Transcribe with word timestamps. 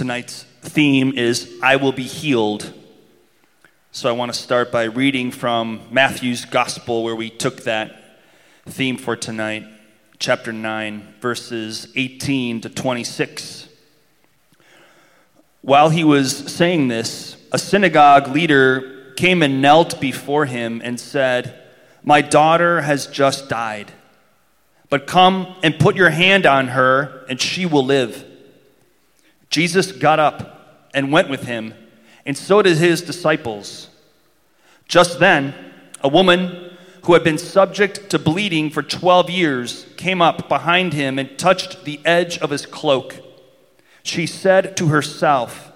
Tonight's 0.00 0.44
theme 0.62 1.12
is 1.14 1.58
I 1.62 1.76
will 1.76 1.92
be 1.92 2.04
healed. 2.04 2.72
So 3.92 4.08
I 4.08 4.12
want 4.12 4.32
to 4.32 4.38
start 4.38 4.72
by 4.72 4.84
reading 4.84 5.30
from 5.30 5.82
Matthew's 5.90 6.46
Gospel, 6.46 7.04
where 7.04 7.14
we 7.14 7.28
took 7.28 7.64
that 7.64 8.18
theme 8.64 8.96
for 8.96 9.14
tonight, 9.14 9.62
chapter 10.18 10.54
9, 10.54 11.16
verses 11.20 11.92
18 11.96 12.62
to 12.62 12.70
26. 12.70 13.68
While 15.60 15.90
he 15.90 16.02
was 16.02 16.34
saying 16.50 16.88
this, 16.88 17.36
a 17.52 17.58
synagogue 17.58 18.28
leader 18.28 19.12
came 19.18 19.42
and 19.42 19.60
knelt 19.60 20.00
before 20.00 20.46
him 20.46 20.80
and 20.82 20.98
said, 20.98 21.62
My 22.02 22.22
daughter 22.22 22.80
has 22.80 23.06
just 23.06 23.50
died, 23.50 23.92
but 24.88 25.06
come 25.06 25.56
and 25.62 25.78
put 25.78 25.94
your 25.94 26.08
hand 26.08 26.46
on 26.46 26.68
her, 26.68 27.26
and 27.28 27.38
she 27.38 27.66
will 27.66 27.84
live. 27.84 28.29
Jesus 29.50 29.92
got 29.92 30.18
up 30.18 30.88
and 30.94 31.12
went 31.12 31.28
with 31.28 31.42
him, 31.42 31.74
and 32.24 32.36
so 32.36 32.62
did 32.62 32.76
his 32.76 33.02
disciples. 33.02 33.88
Just 34.86 35.18
then, 35.18 35.54
a 36.00 36.08
woman 36.08 36.70
who 37.04 37.14
had 37.14 37.24
been 37.24 37.38
subject 37.38 38.10
to 38.10 38.18
bleeding 38.18 38.70
for 38.70 38.82
12 38.82 39.30
years 39.30 39.86
came 39.96 40.22
up 40.22 40.48
behind 40.48 40.92
him 40.92 41.18
and 41.18 41.38
touched 41.38 41.84
the 41.84 42.00
edge 42.04 42.38
of 42.38 42.50
his 42.50 42.66
cloak. 42.66 43.16
She 44.02 44.26
said 44.26 44.76
to 44.76 44.88
herself, 44.88 45.72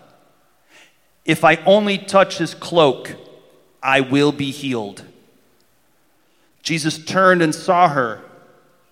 If 1.24 1.45
I 1.45 1.56
only 1.65 1.98
touch 1.98 2.38
his 2.38 2.54
cloak, 2.54 3.16
I 3.82 4.01
will 4.01 4.32
be 4.32 4.51
healed. 4.51 5.04
Jesus 6.62 7.04
turned 7.04 7.43
and 7.43 7.54
saw 7.54 7.88
her. 7.88 8.23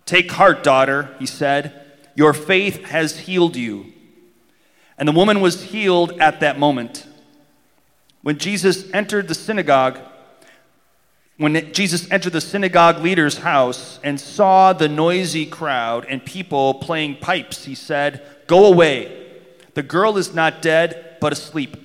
Take 0.05 0.31
heart, 0.33 0.62
daughter, 0.62 1.15
he 1.19 1.27
said. 1.27 1.93
Your 2.15 2.35
faith 2.35 2.85
has 2.85 3.21
healed 3.21 3.57
you. 3.57 3.93
And 4.99 5.09
the 5.09 5.13
woman 5.13 5.41
was 5.41 5.62
healed 5.62 6.12
at 6.21 6.41
that 6.41 6.59
moment. 6.59 7.07
When 8.23 8.39
Jesus 8.39 8.91
entered 8.93 9.29
the 9.29 9.34
synagogue, 9.34 9.99
when 11.39 11.73
Jesus 11.73 12.09
entered 12.11 12.34
the 12.34 12.41
synagogue 12.41 12.99
leader's 13.03 13.39
house 13.39 13.99
and 14.05 14.21
saw 14.21 14.73
the 14.73 14.89
noisy 14.89 15.45
crowd 15.47 16.07
and 16.09 16.25
people 16.25 16.75
playing 16.75 17.17
pipes, 17.17 17.65
he 17.65 17.75
said, 17.75 18.25
Go 18.47 18.67
away. 18.67 19.41
The 19.75 19.83
girl 19.83 20.19
is 20.19 20.34
not 20.34 20.62
dead, 20.62 21.17
but 21.21 21.33
asleep. 21.33 21.77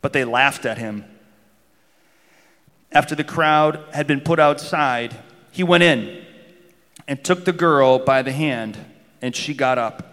But 0.00 0.12
they 0.12 0.24
laughed 0.24 0.64
at 0.64 0.78
him. 0.78 1.04
After 2.92 3.14
the 3.14 3.24
crowd 3.24 3.84
had 3.92 4.06
been 4.06 4.20
put 4.20 4.38
outside, 4.38 5.16
he 5.50 5.62
went 5.62 5.82
in 5.82 6.24
and 7.08 7.22
took 7.24 7.44
the 7.44 7.52
girl 7.52 7.98
by 7.98 8.22
the 8.22 8.32
hand, 8.32 8.78
and 9.20 9.34
she 9.34 9.54
got 9.54 9.78
up. 9.78 10.11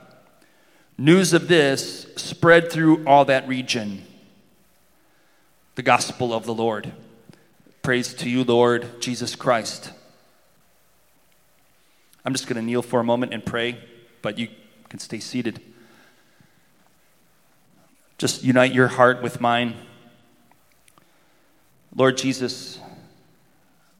News 0.99 1.31
of 1.31 1.47
this 1.47 2.07
spread 2.17 2.69
through 2.69 3.05
all 3.05 3.23
that 3.23 3.47
region. 3.47 4.05
The 5.75 5.81
gospel 5.81 6.33
of 6.33 6.45
the 6.45 6.53
Lord. 6.53 6.91
Praise 7.81 8.13
to 8.15 8.29
you, 8.29 8.43
Lord 8.43 9.01
Jesus 9.01 9.33
Christ. 9.33 9.93
I'm 12.25 12.33
just 12.33 12.47
going 12.47 12.57
to 12.57 12.61
kneel 12.61 12.81
for 12.81 12.99
a 12.99 13.03
moment 13.05 13.33
and 13.33 13.45
pray, 13.45 13.79
but 14.21 14.37
you 14.37 14.49
can 14.89 14.99
stay 14.99 15.19
seated. 15.21 15.61
Just 18.17 18.43
unite 18.43 18.73
your 18.73 18.89
heart 18.89 19.21
with 19.21 19.39
mine. 19.39 19.75
Lord 21.95 22.17
Jesus, 22.17 22.77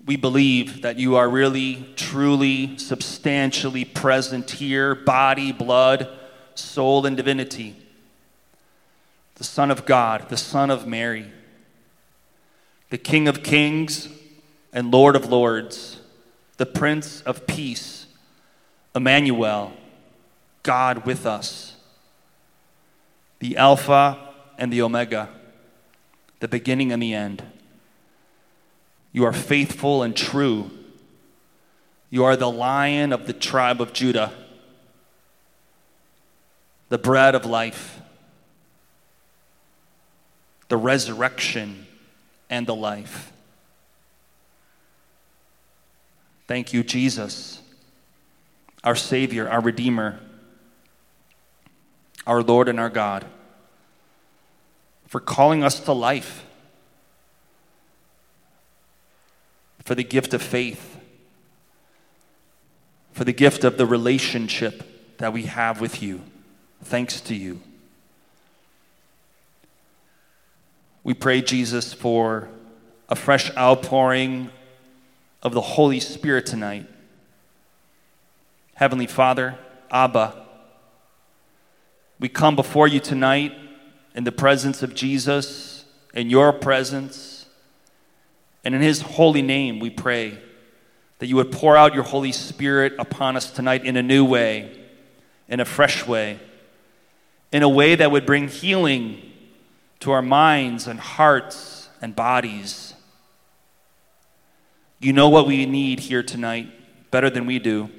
we 0.05 0.17
believe 0.17 0.81
that 0.81 0.99
you 0.99 1.15
are 1.15 1.29
really, 1.29 1.93
truly, 1.95 2.77
substantially 2.77 3.85
present 3.85 4.51
here, 4.51 4.95
body, 4.95 5.53
blood 5.53 6.18
soul, 6.59 7.05
and 7.05 7.15
divinity. 7.15 7.75
The 9.35 9.43
Son 9.43 9.71
of 9.71 9.85
God, 9.85 10.29
the 10.29 10.37
Son 10.37 10.69
of 10.69 10.85
Mary, 10.85 11.31
the 12.89 12.97
King 12.97 13.27
of 13.27 13.43
kings 13.43 14.09
and 14.73 14.91
Lord 14.91 15.15
of 15.15 15.29
lords, 15.29 15.99
the 16.57 16.65
Prince 16.65 17.21
of 17.21 17.47
peace, 17.47 18.07
Emmanuel, 18.93 19.73
God 20.63 21.05
with 21.05 21.25
us, 21.25 21.75
the 23.39 23.55
Alpha 23.55 24.17
and 24.57 24.73
the 24.73 24.81
Omega, 24.81 25.29
the 26.41 26.47
beginning 26.47 26.91
and 26.91 27.01
the 27.01 27.13
end. 27.13 27.43
You 29.11 29.25
are 29.25 29.33
faithful 29.33 30.03
and 30.03 30.15
true. 30.15 30.69
You 32.09 32.23
are 32.23 32.35
the 32.35 32.51
lion 32.51 33.13
of 33.13 33.25
the 33.25 33.33
tribe 33.33 33.81
of 33.81 33.93
Judah 33.93 34.33
the 36.89 36.97
bread 36.97 37.35
of 37.35 37.45
life, 37.45 38.01
the 40.67 40.77
resurrection, 40.77 41.85
and 42.49 42.65
the 42.67 42.75
life. 42.75 43.31
Thank 46.47 46.73
you, 46.73 46.83
Jesus, 46.83 47.61
our 48.83 48.95
Savior, 48.95 49.47
our 49.47 49.61
Redeemer, 49.61 50.19
our 52.25 52.41
Lord 52.41 52.67
and 52.67 52.79
our 52.79 52.89
God, 52.89 53.25
for 55.07 55.19
calling 55.19 55.63
us 55.63 55.79
to 55.81 55.93
life, 55.93 56.43
for 59.83 59.93
the 59.93 60.03
gift 60.03 60.33
of 60.33 60.41
faith, 60.41 60.97
for 63.11 63.23
the 63.23 63.33
gift 63.33 63.63
of 63.63 63.77
the 63.77 63.85
relationship 63.85 65.17
that 65.19 65.33
we 65.33 65.43
have 65.43 65.81
with 65.81 66.01
you 66.01 66.21
thanks 66.83 67.21
to 67.21 67.35
you. 67.35 67.61
We 71.03 71.13
pray, 71.13 71.41
Jesus, 71.41 71.93
for 71.93 72.49
a 73.07 73.15
fresh 73.15 73.55
outpouring 73.57 74.51
of 75.41 75.53
the 75.53 75.61
Holy 75.61 75.99
Spirit 75.99 76.45
tonight. 76.45 76.87
Heavenly 78.75 79.07
Father, 79.07 79.57
Abba, 79.89 80.45
we 82.19 82.29
come 82.29 82.55
before 82.55 82.87
you 82.87 82.99
tonight 82.99 83.53
in 84.13 84.23
the 84.23 84.31
presence 84.31 84.83
of 84.83 84.93
Jesus, 84.93 85.85
in 86.13 86.29
your 86.29 86.51
presence, 86.51 87.45
and 88.63 88.75
in 88.75 88.81
his 88.81 89.01
holy 89.01 89.41
name 89.41 89.79
we 89.79 89.89
pray 89.89 90.37
that 91.19 91.27
you 91.27 91.35
would 91.37 91.51
pour 91.51 91.75
out 91.75 91.93
your 91.93 92.03
Holy 92.03 92.31
Spirit 92.31 92.93
upon 92.99 93.35
us 93.35 93.51
tonight 93.51 93.85
in 93.85 93.97
a 93.97 94.03
new 94.03 94.23
way, 94.23 94.85
in 95.47 95.59
a 95.59 95.65
fresh 95.65 96.05
way 96.05 96.39
in 97.51 97.63
a 97.63 97.69
way 97.69 97.95
that 97.95 98.11
would 98.11 98.25
bring 98.25 98.47
healing 98.47 99.21
to 99.99 100.11
our 100.11 100.21
minds 100.21 100.87
and 100.87 100.99
hearts 100.99 101.89
and 102.01 102.15
bodies. 102.15 102.93
You 104.99 105.13
know 105.13 105.29
what 105.29 105.47
we 105.47 105.65
need 105.65 105.99
here 105.99 106.23
tonight 106.23 106.67
better 107.11 107.29
than 107.29 107.45
we 107.45 107.59
do. 107.59 107.89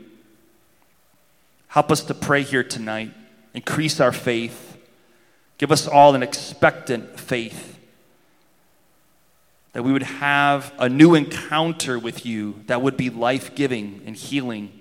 Help 1.69 1.91
us 1.91 2.03
to 2.05 2.15
pray 2.15 2.43
here 2.43 2.65
tonight. 2.65 3.13
Increase 3.55 4.01
our 4.01 4.13
faith. 4.13 4.77
Give 5.59 5.73
us 5.73 5.87
all 5.87 6.15
an 6.15 6.23
expectant 6.23 7.19
faith. 7.19 7.79
That 9.73 9.85
we 9.85 9.93
would 9.93 10.03
have 10.03 10.73
a 10.79 10.89
new 10.89 11.15
encounter 11.15 11.99
with 11.99 12.27
you 12.27 12.65
that 12.67 12.83
would 12.83 12.97
be 12.97 13.09
life 13.09 13.55
giving 13.55 14.03
and 14.05 14.17
healing. 14.17 14.80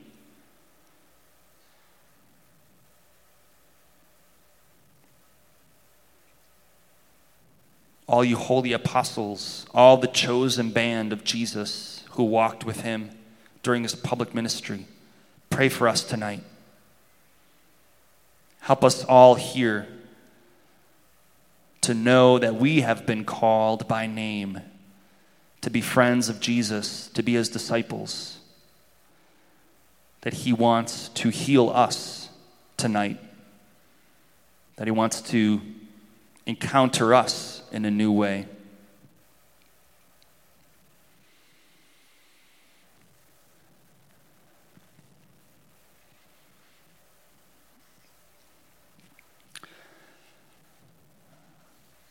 All 8.10 8.26
you 8.26 8.36
holy 8.36 8.74
apostles, 8.74 9.68
all 9.72 9.96
the 9.96 10.08
chosen 10.08 10.72
band 10.72 11.14
of 11.14 11.24
Jesus 11.24 12.04
who 12.14 12.24
walked 12.24 12.66
with 12.66 12.82
him 12.82 13.12
during 13.62 13.84
his 13.84 13.94
public 13.94 14.34
ministry. 14.34 14.88
Pray 15.52 15.70
for 15.70 15.88
us 15.88 16.04
tonight. 16.04 16.42
Help 18.62 18.84
us 18.84 19.06
all 19.06 19.36
here 19.36 19.88
to 21.82 21.94
know 21.94 22.40
that 22.40 22.56
we 22.56 22.82
have 22.82 23.06
been 23.06 23.26
called 23.26 23.88
by 23.88 24.08
name 24.08 24.60
to 25.62 25.70
be 25.70 25.80
friends 25.80 26.30
of 26.30 26.40
Jesus, 26.40 27.10
to 27.10 27.22
be 27.22 27.34
his 27.34 27.48
disciples, 27.48 28.40
that 30.22 30.34
he 30.34 30.52
wants 30.52 31.10
to 31.10 31.30
heal 31.30 31.70
us 31.70 32.30
tonight, 32.76 33.20
that 34.78 34.88
he 34.88 34.92
wants 34.92 35.22
to 35.22 35.62
encounter 36.48 37.14
us 37.14 37.59
in 37.72 37.86
a 37.86 37.92
new 37.92 38.12
way. 38.12 38.48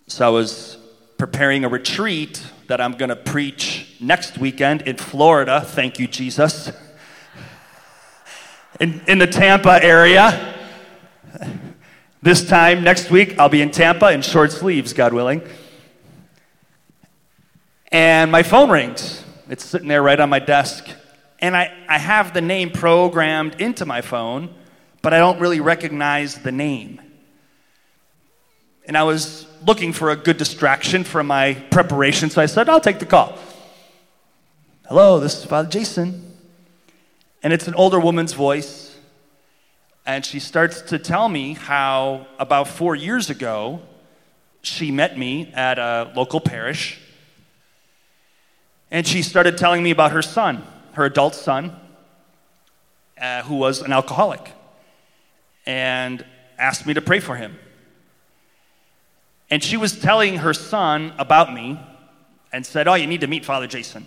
So 0.07 0.27
I 0.27 0.31
was 0.31 0.79
preparing 1.19 1.65
a 1.65 1.69
retreat 1.69 2.43
that 2.67 2.81
I'm 2.81 2.93
going 2.93 3.11
to 3.11 3.17
preach 3.17 3.97
next 4.01 4.39
weekend 4.39 4.83
in 4.83 4.97
Florida. 4.97 5.61
Thank 5.61 5.99
you, 5.99 6.09
Jesus. 6.09 6.73
In, 8.81 9.01
in 9.07 9.19
the 9.19 9.27
Tampa 9.27 9.79
area. 9.83 10.48
This 12.29 12.47
time 12.47 12.85
next 12.85 13.11
week, 13.11 13.39
I'll 13.39 13.49
be 13.49 13.63
in 13.63 13.71
Tampa 13.71 14.13
in 14.13 14.21
short 14.21 14.53
sleeves, 14.53 14.93
God 14.93 15.15
willing. 15.15 15.41
And 17.91 18.31
my 18.31 18.43
phone 18.43 18.69
rings. 18.69 19.25
It's 19.49 19.65
sitting 19.65 19.89
there 19.89 20.03
right 20.03 20.21
on 20.21 20.29
my 20.29 20.39
desk. 20.39 20.91
And 21.39 21.57
I, 21.57 21.73
I 21.89 21.97
have 21.97 22.35
the 22.35 22.43
name 22.43 22.71
programmed 22.71 23.63
into 23.63 23.87
my 23.87 24.03
phone, 24.03 24.55
but 25.01 25.15
I 25.15 25.19
don't 25.21 25.41
really 25.41 25.61
recognize 25.61 26.35
the 26.35 26.53
name. 26.53 27.01
And 28.85 28.95
I 28.95 29.05
was 29.05 29.47
looking 29.67 29.95
for 29.95 30.11
a 30.11 30.17
good 30.17 30.37
distraction 30.37 31.05
from 31.05 31.29
my 31.29 31.55
preparation, 31.71 32.29
so 32.29 32.43
I 32.43 32.47
said, 32.47 32.69
I'll 32.69 32.79
take 32.79 32.99
the 32.99 33.07
call. 33.07 33.39
Hello, 34.87 35.19
this 35.19 35.39
is 35.39 35.47
Father 35.47 35.71
Jason. 35.71 36.37
And 37.43 37.55
it's 37.55 37.69
an 37.69 37.75
older 37.75 37.99
woman's 37.99 38.35
voice. 38.35 38.88
And 40.09 40.25
she 40.25 40.41
starts 40.41 40.81
to 40.81 40.99
tell 40.99 41.29
me 41.29 41.53
how 41.53 42.27
about 42.39 42.67
four 42.67 42.97
years 42.97 43.29
ago, 43.29 43.83
she 44.63 44.91
met 44.91 45.19
me 45.19 45.53
at 45.53 45.79
a 45.79 46.11
local 46.17 46.41
parish. 46.41 46.99
And 48.91 49.07
she 49.07 49.21
started 49.21 49.59
telling 49.59 49.83
me 49.83 49.91
about 49.91 50.13
her 50.13 50.23
son 50.23 50.65
her 50.95 51.05
adult 51.05 51.35
son, 51.35 51.77
uh, 53.21 53.43
who 53.43 53.57
was 53.57 53.83
an 53.83 53.93
alcoholic, 53.93 54.51
and 55.67 56.25
asked 56.59 56.87
me 56.87 56.95
to 56.95 57.03
pray 57.03 57.21
for 57.21 57.37
him. 57.37 57.57
And 59.51 59.63
she 59.63 59.77
was 59.77 60.01
telling 60.01 60.39
her 60.39 60.55
son 60.55 61.13
about 61.19 61.53
me 61.53 61.79
and 62.51 62.65
said, 62.65 62.89
Oh, 62.89 62.95
you 62.95 63.07
need 63.07 63.21
to 63.21 63.29
meet 63.29 63.45
Father 63.45 63.67
Jason. 63.67 64.07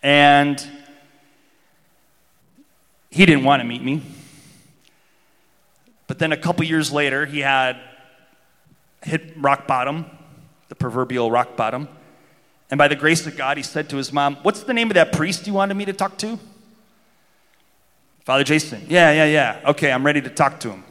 And 0.00 0.64
he 3.10 3.26
didn't 3.26 3.44
want 3.44 3.60
to 3.60 3.66
meet 3.66 3.82
me. 3.82 4.00
But 6.10 6.18
then 6.18 6.32
a 6.32 6.36
couple 6.36 6.64
years 6.64 6.90
later, 6.90 7.24
he 7.24 7.38
had 7.38 7.78
hit 9.00 9.32
rock 9.36 9.68
bottom, 9.68 10.06
the 10.68 10.74
proverbial 10.74 11.30
rock 11.30 11.56
bottom. 11.56 11.86
And 12.68 12.78
by 12.78 12.88
the 12.88 12.96
grace 12.96 13.28
of 13.28 13.36
God, 13.36 13.56
he 13.56 13.62
said 13.62 13.88
to 13.90 13.96
his 13.96 14.12
mom, 14.12 14.34
What's 14.42 14.64
the 14.64 14.74
name 14.74 14.90
of 14.90 14.94
that 14.94 15.12
priest 15.12 15.46
you 15.46 15.52
wanted 15.52 15.74
me 15.74 15.84
to 15.84 15.92
talk 15.92 16.18
to? 16.18 16.36
Father 18.24 18.42
Jason. 18.42 18.86
Yeah, 18.88 19.12
yeah, 19.12 19.26
yeah. 19.26 19.60
Okay, 19.70 19.92
I'm 19.92 20.04
ready 20.04 20.20
to 20.20 20.28
talk 20.28 20.58
to 20.60 20.70
him. 20.70 20.82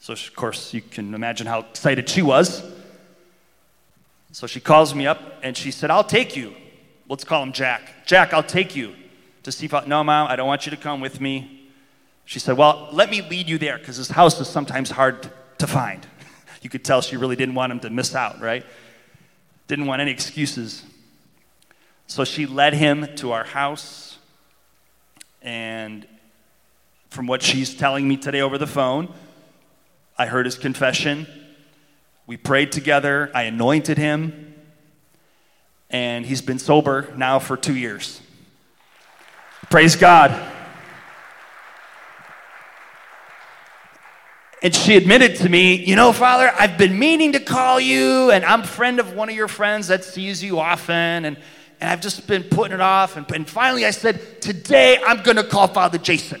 So, 0.00 0.14
of 0.14 0.34
course, 0.34 0.74
you 0.74 0.80
can 0.82 1.14
imagine 1.14 1.46
how 1.46 1.60
excited 1.60 2.08
she 2.08 2.20
was. 2.20 2.64
So 4.32 4.48
she 4.48 4.58
calls 4.58 4.92
me 4.92 5.06
up 5.06 5.20
and 5.44 5.56
she 5.56 5.70
said, 5.70 5.92
I'll 5.92 6.02
take 6.02 6.34
you. 6.34 6.52
Let's 7.08 7.22
call 7.22 7.44
him 7.44 7.52
Jack. 7.52 8.06
Jack, 8.06 8.32
I'll 8.32 8.42
take 8.42 8.74
you 8.74 8.96
to 9.44 9.52
see 9.52 9.68
I, 9.72 9.84
no, 9.86 10.02
mom, 10.02 10.26
I 10.28 10.34
don't 10.34 10.48
want 10.48 10.66
you 10.66 10.70
to 10.70 10.76
come 10.76 11.00
with 11.00 11.20
me. 11.20 11.63
She 12.24 12.38
said, 12.38 12.56
Well, 12.56 12.88
let 12.92 13.10
me 13.10 13.22
lead 13.22 13.48
you 13.48 13.58
there 13.58 13.78
because 13.78 13.98
this 13.98 14.10
house 14.10 14.40
is 14.40 14.48
sometimes 14.48 14.90
hard 14.90 15.30
to 15.58 15.66
find. 15.66 16.06
You 16.62 16.70
could 16.70 16.82
tell 16.82 17.02
she 17.02 17.18
really 17.18 17.36
didn't 17.36 17.54
want 17.54 17.72
him 17.72 17.80
to 17.80 17.90
miss 17.90 18.14
out, 18.14 18.40
right? 18.40 18.64
didn't 19.66 19.86
want 19.86 20.02
any 20.02 20.10
excuses. 20.10 20.84
So 22.06 22.24
she 22.24 22.46
led 22.46 22.74
him 22.74 23.08
to 23.16 23.32
our 23.32 23.44
house. 23.44 24.18
And 25.42 26.06
from 27.10 27.26
what 27.26 27.42
she's 27.42 27.74
telling 27.74 28.06
me 28.06 28.16
today 28.16 28.40
over 28.40 28.58
the 28.58 28.66
phone, 28.66 29.12
I 30.18 30.26
heard 30.26 30.46
his 30.46 30.56
confession. 30.56 31.26
We 32.26 32.36
prayed 32.36 32.72
together. 32.72 33.30
I 33.34 33.42
anointed 33.42 33.98
him. 33.98 34.54
And 35.90 36.26
he's 36.26 36.42
been 36.42 36.58
sober 36.58 37.12
now 37.16 37.38
for 37.38 37.56
two 37.56 37.76
years. 37.76 38.20
Praise 39.70 39.96
God. 39.96 40.53
And 44.64 44.74
she 44.74 44.96
admitted 44.96 45.36
to 45.36 45.50
me, 45.50 45.74
You 45.84 45.94
know, 45.94 46.10
Father, 46.14 46.50
I've 46.58 46.78
been 46.78 46.98
meaning 46.98 47.32
to 47.32 47.38
call 47.38 47.78
you, 47.78 48.30
and 48.30 48.42
I'm 48.46 48.62
friend 48.62 48.98
of 48.98 49.12
one 49.12 49.28
of 49.28 49.36
your 49.36 49.46
friends 49.46 49.88
that 49.88 50.04
sees 50.04 50.42
you 50.42 50.58
often, 50.58 51.26
and, 51.26 51.36
and 51.82 51.90
I've 51.90 52.00
just 52.00 52.26
been 52.26 52.44
putting 52.44 52.72
it 52.72 52.80
off. 52.80 53.18
And, 53.18 53.30
and 53.32 53.46
finally, 53.46 53.84
I 53.84 53.90
said, 53.90 54.40
Today 54.40 54.98
I'm 55.06 55.22
going 55.22 55.36
to 55.36 55.44
call 55.44 55.68
Father 55.68 55.98
Jason. 55.98 56.40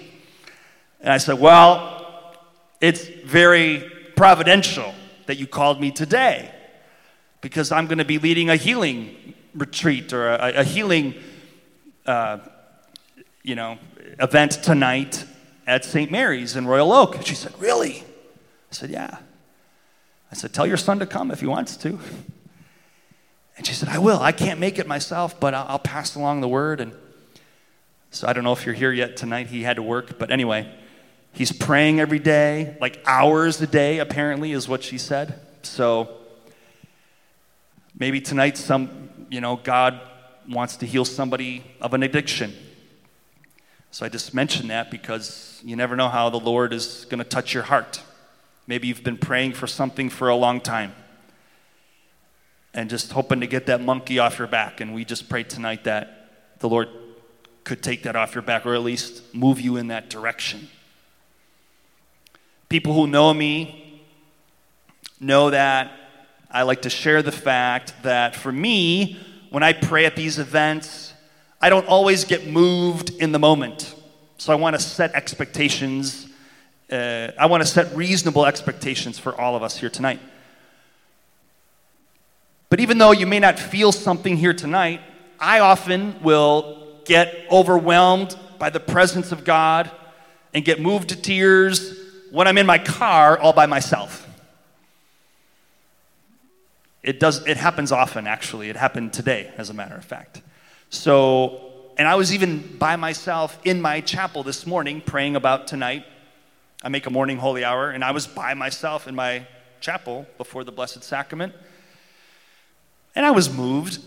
And 1.00 1.12
I 1.12 1.18
said, 1.18 1.38
Well, 1.38 2.34
it's 2.80 3.06
very 3.26 3.84
providential 4.16 4.94
that 5.26 5.36
you 5.36 5.46
called 5.46 5.78
me 5.78 5.90
today 5.90 6.50
because 7.42 7.70
I'm 7.70 7.86
going 7.86 7.98
to 7.98 8.06
be 8.06 8.18
leading 8.18 8.48
a 8.48 8.56
healing 8.56 9.34
retreat 9.54 10.14
or 10.14 10.28
a, 10.28 10.60
a 10.60 10.64
healing, 10.64 11.12
uh, 12.06 12.38
you 13.42 13.54
know, 13.54 13.76
event 14.18 14.52
tonight 14.62 15.26
at 15.66 15.84
St. 15.84 16.10
Mary's 16.10 16.56
in 16.56 16.66
Royal 16.66 16.90
Oak. 16.90 17.18
She 17.22 17.34
said, 17.34 17.52
Really? 17.60 18.02
Said, 18.74 18.90
Yeah. 18.90 19.18
I 20.32 20.34
said, 20.34 20.52
Tell 20.52 20.66
your 20.66 20.76
son 20.76 20.98
to 20.98 21.06
come 21.06 21.30
if 21.30 21.40
he 21.40 21.46
wants 21.46 21.76
to. 21.78 21.98
And 23.56 23.66
she 23.66 23.72
said, 23.72 23.88
I 23.88 23.98
will. 23.98 24.20
I 24.20 24.32
can't 24.32 24.58
make 24.58 24.78
it 24.78 24.86
myself, 24.86 25.38
but 25.38 25.54
I'll, 25.54 25.66
I'll 25.68 25.78
pass 25.78 26.16
along 26.16 26.40
the 26.40 26.48
word. 26.48 26.80
And 26.80 26.92
so 28.10 28.26
I 28.26 28.32
don't 28.32 28.42
know 28.42 28.52
if 28.52 28.66
you're 28.66 28.74
here 28.74 28.92
yet 28.92 29.16
tonight. 29.16 29.46
He 29.46 29.62
had 29.62 29.76
to 29.76 29.82
work. 29.82 30.18
But 30.18 30.32
anyway, 30.32 30.72
he's 31.32 31.52
praying 31.52 32.00
every 32.00 32.18
day, 32.18 32.76
like 32.80 33.00
hours 33.06 33.60
a 33.60 33.66
day, 33.66 34.00
apparently, 34.00 34.50
is 34.50 34.68
what 34.68 34.82
she 34.82 34.98
said. 34.98 35.40
So 35.62 36.08
maybe 37.96 38.20
tonight, 38.20 38.56
some, 38.56 39.10
you 39.30 39.40
know, 39.40 39.54
God 39.56 40.00
wants 40.48 40.76
to 40.78 40.86
heal 40.86 41.04
somebody 41.04 41.62
of 41.80 41.94
an 41.94 42.02
addiction. 42.02 42.52
So 43.92 44.04
I 44.04 44.08
just 44.08 44.34
mentioned 44.34 44.70
that 44.70 44.90
because 44.90 45.60
you 45.64 45.76
never 45.76 45.94
know 45.94 46.08
how 46.08 46.28
the 46.28 46.40
Lord 46.40 46.72
is 46.72 47.06
going 47.08 47.18
to 47.18 47.24
touch 47.24 47.54
your 47.54 47.62
heart. 47.62 48.02
Maybe 48.66 48.88
you've 48.88 49.04
been 49.04 49.18
praying 49.18 49.52
for 49.52 49.66
something 49.66 50.08
for 50.08 50.28
a 50.28 50.36
long 50.36 50.60
time 50.60 50.94
and 52.72 52.90
just 52.90 53.12
hoping 53.12 53.40
to 53.40 53.46
get 53.46 53.66
that 53.66 53.80
monkey 53.80 54.18
off 54.18 54.38
your 54.38 54.48
back. 54.48 54.80
And 54.80 54.94
we 54.94 55.04
just 55.04 55.28
pray 55.28 55.44
tonight 55.44 55.84
that 55.84 56.58
the 56.58 56.68
Lord 56.68 56.88
could 57.62 57.82
take 57.82 58.02
that 58.02 58.16
off 58.16 58.34
your 58.34 58.42
back 58.42 58.66
or 58.66 58.74
at 58.74 58.82
least 58.82 59.34
move 59.34 59.60
you 59.60 59.76
in 59.76 59.88
that 59.88 60.10
direction. 60.10 60.68
People 62.68 62.92
who 62.94 63.06
know 63.06 63.32
me 63.32 64.02
know 65.20 65.50
that 65.50 65.92
I 66.50 66.62
like 66.62 66.82
to 66.82 66.90
share 66.90 67.22
the 67.22 67.32
fact 67.32 67.94
that 68.02 68.34
for 68.34 68.50
me, 68.50 69.18
when 69.50 69.62
I 69.62 69.72
pray 69.72 70.04
at 70.06 70.16
these 70.16 70.38
events, 70.38 71.12
I 71.60 71.68
don't 71.68 71.86
always 71.86 72.24
get 72.24 72.46
moved 72.46 73.10
in 73.10 73.32
the 73.32 73.38
moment. 73.38 73.94
So 74.38 74.52
I 74.52 74.56
want 74.56 74.74
to 74.74 74.82
set 74.82 75.14
expectations 75.14 76.26
uh, 76.90 77.30
I 77.38 77.46
want 77.46 77.62
to 77.62 77.66
set 77.66 77.94
reasonable 77.96 78.46
expectations 78.46 79.18
for 79.18 79.38
all 79.40 79.56
of 79.56 79.62
us 79.62 79.78
here 79.78 79.90
tonight. 79.90 80.20
But 82.68 82.80
even 82.80 82.98
though 82.98 83.12
you 83.12 83.26
may 83.26 83.38
not 83.38 83.58
feel 83.58 83.92
something 83.92 84.36
here 84.36 84.52
tonight, 84.52 85.00
I 85.38 85.60
often 85.60 86.22
will 86.22 86.98
get 87.04 87.46
overwhelmed 87.50 88.36
by 88.58 88.70
the 88.70 88.80
presence 88.80 89.32
of 89.32 89.44
God 89.44 89.90
and 90.52 90.64
get 90.64 90.80
moved 90.80 91.10
to 91.10 91.16
tears 91.16 91.98
when 92.30 92.48
I'm 92.48 92.58
in 92.58 92.66
my 92.66 92.78
car 92.78 93.38
all 93.38 93.52
by 93.52 93.66
myself. 93.66 94.28
It 97.02 97.20
does 97.20 97.46
it 97.46 97.58
happens 97.58 97.92
often 97.92 98.26
actually. 98.26 98.70
It 98.70 98.76
happened 98.76 99.12
today 99.12 99.52
as 99.58 99.68
a 99.70 99.74
matter 99.74 99.94
of 99.94 100.04
fact. 100.04 100.40
So 100.88 101.70
and 101.96 102.08
I 102.08 102.14
was 102.14 102.34
even 102.34 102.76
by 102.78 102.96
myself 102.96 103.58
in 103.64 103.80
my 103.80 104.00
chapel 104.00 104.42
this 104.42 104.66
morning 104.66 105.00
praying 105.00 105.36
about 105.36 105.66
tonight 105.66 106.04
I 106.84 106.90
make 106.90 107.06
a 107.06 107.10
morning 107.10 107.38
holy 107.38 107.64
hour, 107.64 107.88
and 107.88 108.04
I 108.04 108.10
was 108.10 108.26
by 108.26 108.52
myself 108.52 109.08
in 109.08 109.14
my 109.14 109.46
chapel 109.80 110.26
before 110.36 110.64
the 110.64 110.70
Blessed 110.70 111.02
Sacrament. 111.02 111.54
And 113.14 113.24
I 113.24 113.30
was 113.30 113.50
moved 113.50 114.00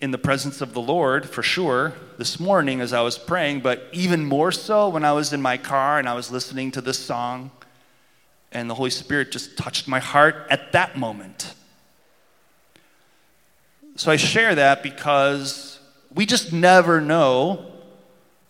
in 0.00 0.12
the 0.12 0.18
presence 0.18 0.62
of 0.62 0.72
the 0.72 0.80
Lord 0.80 1.28
for 1.28 1.42
sure 1.42 1.92
this 2.16 2.40
morning 2.40 2.80
as 2.80 2.94
I 2.94 3.02
was 3.02 3.18
praying, 3.18 3.60
but 3.60 3.86
even 3.92 4.24
more 4.24 4.50
so 4.50 4.88
when 4.88 5.04
I 5.04 5.12
was 5.12 5.34
in 5.34 5.42
my 5.42 5.58
car 5.58 5.98
and 5.98 6.08
I 6.08 6.14
was 6.14 6.30
listening 6.30 6.70
to 6.70 6.80
this 6.80 6.98
song, 6.98 7.50
and 8.50 8.70
the 8.70 8.76
Holy 8.76 8.88
Spirit 8.88 9.30
just 9.30 9.58
touched 9.58 9.86
my 9.86 9.98
heart 9.98 10.46
at 10.48 10.72
that 10.72 10.96
moment. 10.96 11.52
So 13.96 14.10
I 14.10 14.16
share 14.16 14.54
that 14.54 14.82
because 14.82 15.78
we 16.14 16.24
just 16.24 16.50
never 16.50 16.98
know 16.98 17.66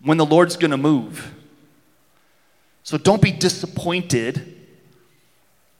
when 0.01 0.19
the 0.19 0.27
Lord's 0.27 0.57
going 0.57 0.71
to 0.71 0.77
move. 0.77 1.35
So 2.85 2.99
don't 2.99 3.23
be 3.23 3.33
disappointed 3.33 4.61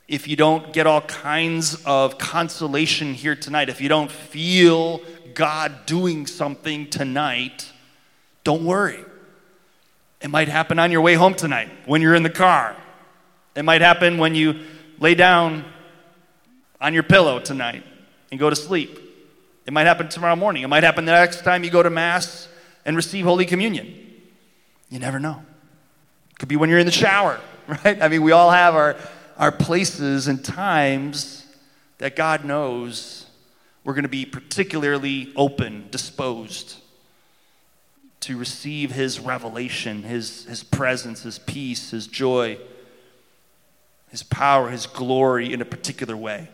if 0.07 0.29
you 0.29 0.37
don't 0.37 0.73
get 0.73 0.87
all 0.87 1.01
kinds 1.01 1.83
of 1.85 2.19
consolation 2.19 3.15
here 3.15 3.35
tonight. 3.35 3.69
If 3.69 3.81
you 3.81 3.89
don't 3.89 4.11
feel 4.11 5.01
God 5.35 5.87
doing 5.87 6.27
something 6.27 6.89
tonight, 6.91 7.71
don't 8.45 8.65
worry. 8.65 9.05
It 10.21 10.29
might 10.29 10.49
happen 10.49 10.79
on 10.79 10.93
your 10.93 11.01
way 11.01 11.15
home 11.15 11.35
tonight 11.35 11.71
when 11.87 12.03
you're 12.03 12.15
in 12.15 12.23
the 12.23 12.31
car. 12.31 12.77
It 13.57 13.65
might 13.65 13.81
happen 13.81 14.19
when 14.19 14.35
you 14.35 14.61
lay 14.99 15.15
down 15.15 15.65
on 16.81 16.95
your 16.95 17.03
pillow 17.03 17.41
tonight 17.41 17.85
and 18.31 18.39
go 18.39 18.49
to 18.49 18.57
sleep. 18.57 18.99
It 19.67 19.73
might 19.73 19.87
happen 19.87 20.09
tomorrow 20.09 20.37
morning. 20.37 20.63
It 20.63 20.69
might 20.69 20.85
happen 20.85 21.05
the 21.05 21.13
next 21.13 21.43
time 21.43 21.65
you 21.65 21.71
go 21.71 21.83
to 21.83 21.91
Mass 21.91 22.49
and 22.85 22.97
receive 22.97 23.25
Holy 23.25 23.47
Communion. 23.47 23.93
You 24.91 24.99
never 24.99 25.19
know. 25.19 25.43
Could 26.39 26.49
be 26.49 26.57
when 26.57 26.71
you're 26.71 26.79
in 26.79 26.87
the 26.87 26.93
shower, 26.93 27.41
right? 27.67 28.01
I 28.03 28.09
mean, 28.09 28.23
we 28.23 28.33
all 28.33 28.51
have 28.51 28.75
our, 28.75 28.97
our 29.39 29.53
places 29.53 30.29
and 30.29 30.45
times 30.45 31.47
that 31.99 32.17
God 32.17 32.45
knows 32.45 33.27
we're 33.85 33.95
going 33.95 34.05
to 34.05 34.09
be 34.09 34.25
particularly 34.25 35.33
open, 35.37 35.89
disposed 35.91 36.77
to 38.21 38.39
receive 38.39 38.93
His 38.93 39.19
revelation, 39.19 40.05
His, 40.05 40.45
His 40.45 40.63
presence, 40.63 41.23
His 41.23 41.39
peace, 41.39 41.91
His 41.91 42.07
joy, 42.07 42.59
His 44.11 44.23
power, 44.23 44.71
His 44.71 44.87
glory 44.87 45.53
in 45.53 45.61
a 45.61 45.65
particular 45.65 46.17
way. 46.17 46.49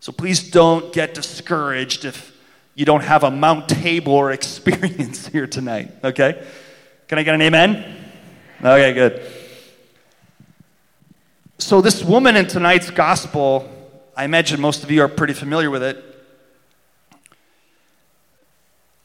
So 0.00 0.12
please 0.12 0.50
don't 0.50 0.92
get 0.92 1.14
discouraged 1.14 2.04
if 2.04 2.36
you 2.74 2.84
don't 2.84 3.02
have 3.02 3.24
a 3.24 3.30
Mount 3.30 3.68
Tabor 3.68 4.30
experience 4.32 5.26
here 5.26 5.46
tonight, 5.46 5.90
okay? 6.04 6.46
Can 7.08 7.18
I 7.18 7.22
get 7.22 7.34
an 7.34 7.42
amen? 7.42 8.05
Okay, 8.58 8.94
good. 8.94 9.22
So, 11.58 11.82
this 11.82 12.02
woman 12.02 12.36
in 12.36 12.46
tonight's 12.46 12.90
gospel, 12.90 13.68
I 14.16 14.24
imagine 14.24 14.60
most 14.60 14.82
of 14.82 14.90
you 14.90 15.02
are 15.02 15.08
pretty 15.08 15.34
familiar 15.34 15.70
with 15.70 15.82
it. 15.82 16.02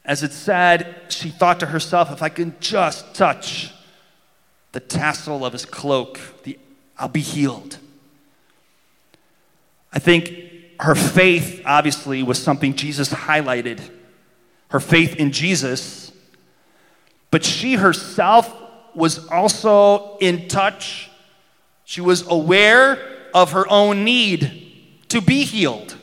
As 0.04 0.22
it 0.22 0.32
said, 0.32 0.96
she 1.08 1.28
thought 1.28 1.60
to 1.60 1.66
herself, 1.66 2.10
if 2.10 2.22
I 2.22 2.30
can 2.30 2.56
just 2.60 3.14
touch 3.14 3.72
the 4.72 4.80
tassel 4.80 5.44
of 5.44 5.52
his 5.52 5.66
cloak, 5.66 6.18
the, 6.44 6.58
I'll 6.98 7.08
be 7.08 7.20
healed. 7.20 7.78
I 9.92 9.98
think 9.98 10.32
her 10.80 10.94
faith, 10.94 11.62
obviously, 11.66 12.22
was 12.22 12.42
something 12.42 12.74
Jesus 12.74 13.10
highlighted. 13.10 13.80
Her 14.68 14.80
faith 14.80 15.16
in 15.16 15.30
Jesus. 15.30 16.10
But 17.30 17.44
she 17.44 17.74
herself 17.74 18.61
was 18.94 19.26
also 19.28 20.16
in 20.18 20.48
touch. 20.48 21.10
She 21.84 22.00
was 22.00 22.26
aware 22.26 22.98
of 23.34 23.52
her 23.52 23.68
own 23.68 24.04
need 24.04 25.08
to 25.08 25.20
be 25.20 25.44
healed. 25.44 25.96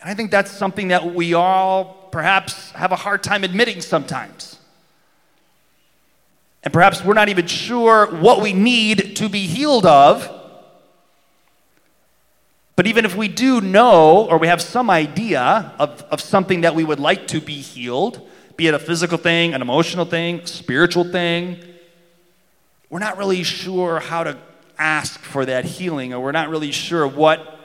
And 0.00 0.10
I 0.10 0.14
think 0.14 0.30
that's 0.30 0.50
something 0.50 0.88
that 0.88 1.14
we 1.14 1.34
all 1.34 2.08
perhaps 2.10 2.70
have 2.72 2.92
a 2.92 2.96
hard 2.96 3.22
time 3.22 3.44
admitting 3.44 3.80
sometimes. 3.80 4.58
And 6.62 6.72
perhaps 6.72 7.04
we're 7.04 7.14
not 7.14 7.28
even 7.28 7.46
sure 7.46 8.06
what 8.16 8.42
we 8.42 8.52
need 8.52 9.16
to 9.16 9.28
be 9.28 9.46
healed 9.46 9.86
of. 9.86 10.34
But 12.76 12.86
even 12.86 13.04
if 13.04 13.16
we 13.16 13.26
do 13.26 13.60
know 13.60 14.28
or 14.28 14.38
we 14.38 14.46
have 14.46 14.62
some 14.62 14.88
idea 14.88 15.74
of, 15.78 16.02
of 16.10 16.20
something 16.20 16.60
that 16.60 16.74
we 16.74 16.84
would 16.84 17.00
like 17.00 17.26
to 17.28 17.40
be 17.40 17.54
healed, 17.54 18.28
be 18.58 18.66
it 18.66 18.74
a 18.74 18.78
physical 18.78 19.16
thing, 19.16 19.54
an 19.54 19.62
emotional 19.62 20.04
thing, 20.04 20.44
spiritual 20.44 21.04
thing, 21.04 21.62
we're 22.90 22.98
not 22.98 23.16
really 23.16 23.44
sure 23.44 24.00
how 24.00 24.24
to 24.24 24.36
ask 24.76 25.20
for 25.20 25.46
that 25.46 25.64
healing, 25.64 26.12
or 26.12 26.20
we're 26.20 26.32
not 26.32 26.48
really 26.48 26.72
sure 26.72 27.06
what 27.06 27.56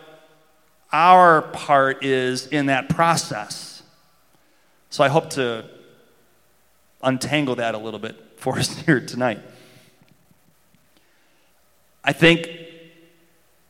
our 0.91 1.41
part 1.41 2.05
is 2.05 2.45
in 2.45 2.67
that 2.67 2.89
process. 2.89 3.81
So 4.91 5.03
I 5.03 5.07
hope 5.07 5.31
to 5.31 5.65
untangle 7.01 7.55
that 7.55 7.73
a 7.73 7.79
little 7.79 7.99
bit 7.99 8.15
for 8.37 8.59
us 8.59 8.77
here 8.85 8.99
tonight. 8.99 9.39
I 12.03 12.13
think 12.13 12.47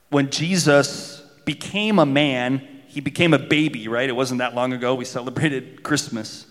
when 0.10 0.30
Jesus 0.30 1.22
became 1.46 2.00
a 2.00 2.06
man, 2.06 2.68
he 2.88 3.00
became 3.00 3.34
a 3.34 3.40
baby, 3.40 3.88
right? 3.88 4.10
It 4.10 4.14
wasn't 4.14 4.40
that 4.40 4.56
long 4.56 4.74
ago. 4.74 4.94
We 4.94 5.06
celebrated 5.06 5.84
Christmas. 5.84 6.48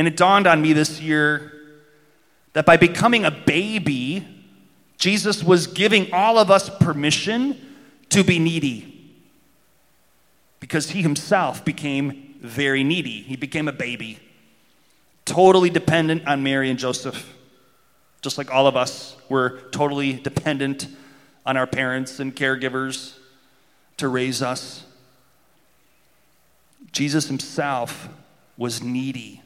And 0.00 0.08
it 0.08 0.16
dawned 0.16 0.46
on 0.46 0.62
me 0.62 0.72
this 0.72 0.98
year 0.98 1.52
that 2.54 2.64
by 2.64 2.78
becoming 2.78 3.26
a 3.26 3.30
baby, 3.30 4.26
Jesus 4.96 5.44
was 5.44 5.66
giving 5.66 6.10
all 6.10 6.38
of 6.38 6.50
us 6.50 6.70
permission 6.70 7.76
to 8.08 8.24
be 8.24 8.38
needy 8.38 9.14
because 10.58 10.88
he 10.88 11.02
himself 11.02 11.66
became 11.66 12.34
very 12.40 12.82
needy. 12.82 13.20
He 13.20 13.36
became 13.36 13.68
a 13.68 13.74
baby, 13.74 14.18
totally 15.26 15.68
dependent 15.68 16.26
on 16.26 16.42
Mary 16.42 16.70
and 16.70 16.78
Joseph, 16.78 17.36
just 18.22 18.38
like 18.38 18.50
all 18.50 18.66
of 18.66 18.78
us 18.78 19.18
were 19.28 19.60
totally 19.70 20.14
dependent 20.14 20.88
on 21.44 21.58
our 21.58 21.66
parents 21.66 22.20
and 22.20 22.34
caregivers 22.34 23.18
to 23.98 24.08
raise 24.08 24.40
us. 24.40 24.82
Jesus 26.90 27.26
himself 27.26 28.08
was 28.56 28.82
needy. 28.82 29.42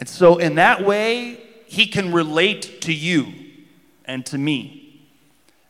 And 0.00 0.08
so, 0.08 0.38
in 0.38 0.54
that 0.56 0.84
way, 0.84 1.40
he 1.66 1.86
can 1.86 2.12
relate 2.12 2.80
to 2.82 2.92
you 2.92 3.32
and 4.04 4.24
to 4.26 4.38
me, 4.38 5.06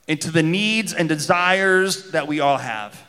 and 0.06 0.20
to 0.20 0.30
the 0.30 0.42
needs 0.42 0.94
and 0.94 1.08
desires 1.08 2.12
that 2.12 2.28
we 2.28 2.40
all 2.40 2.58
have. 2.58 3.02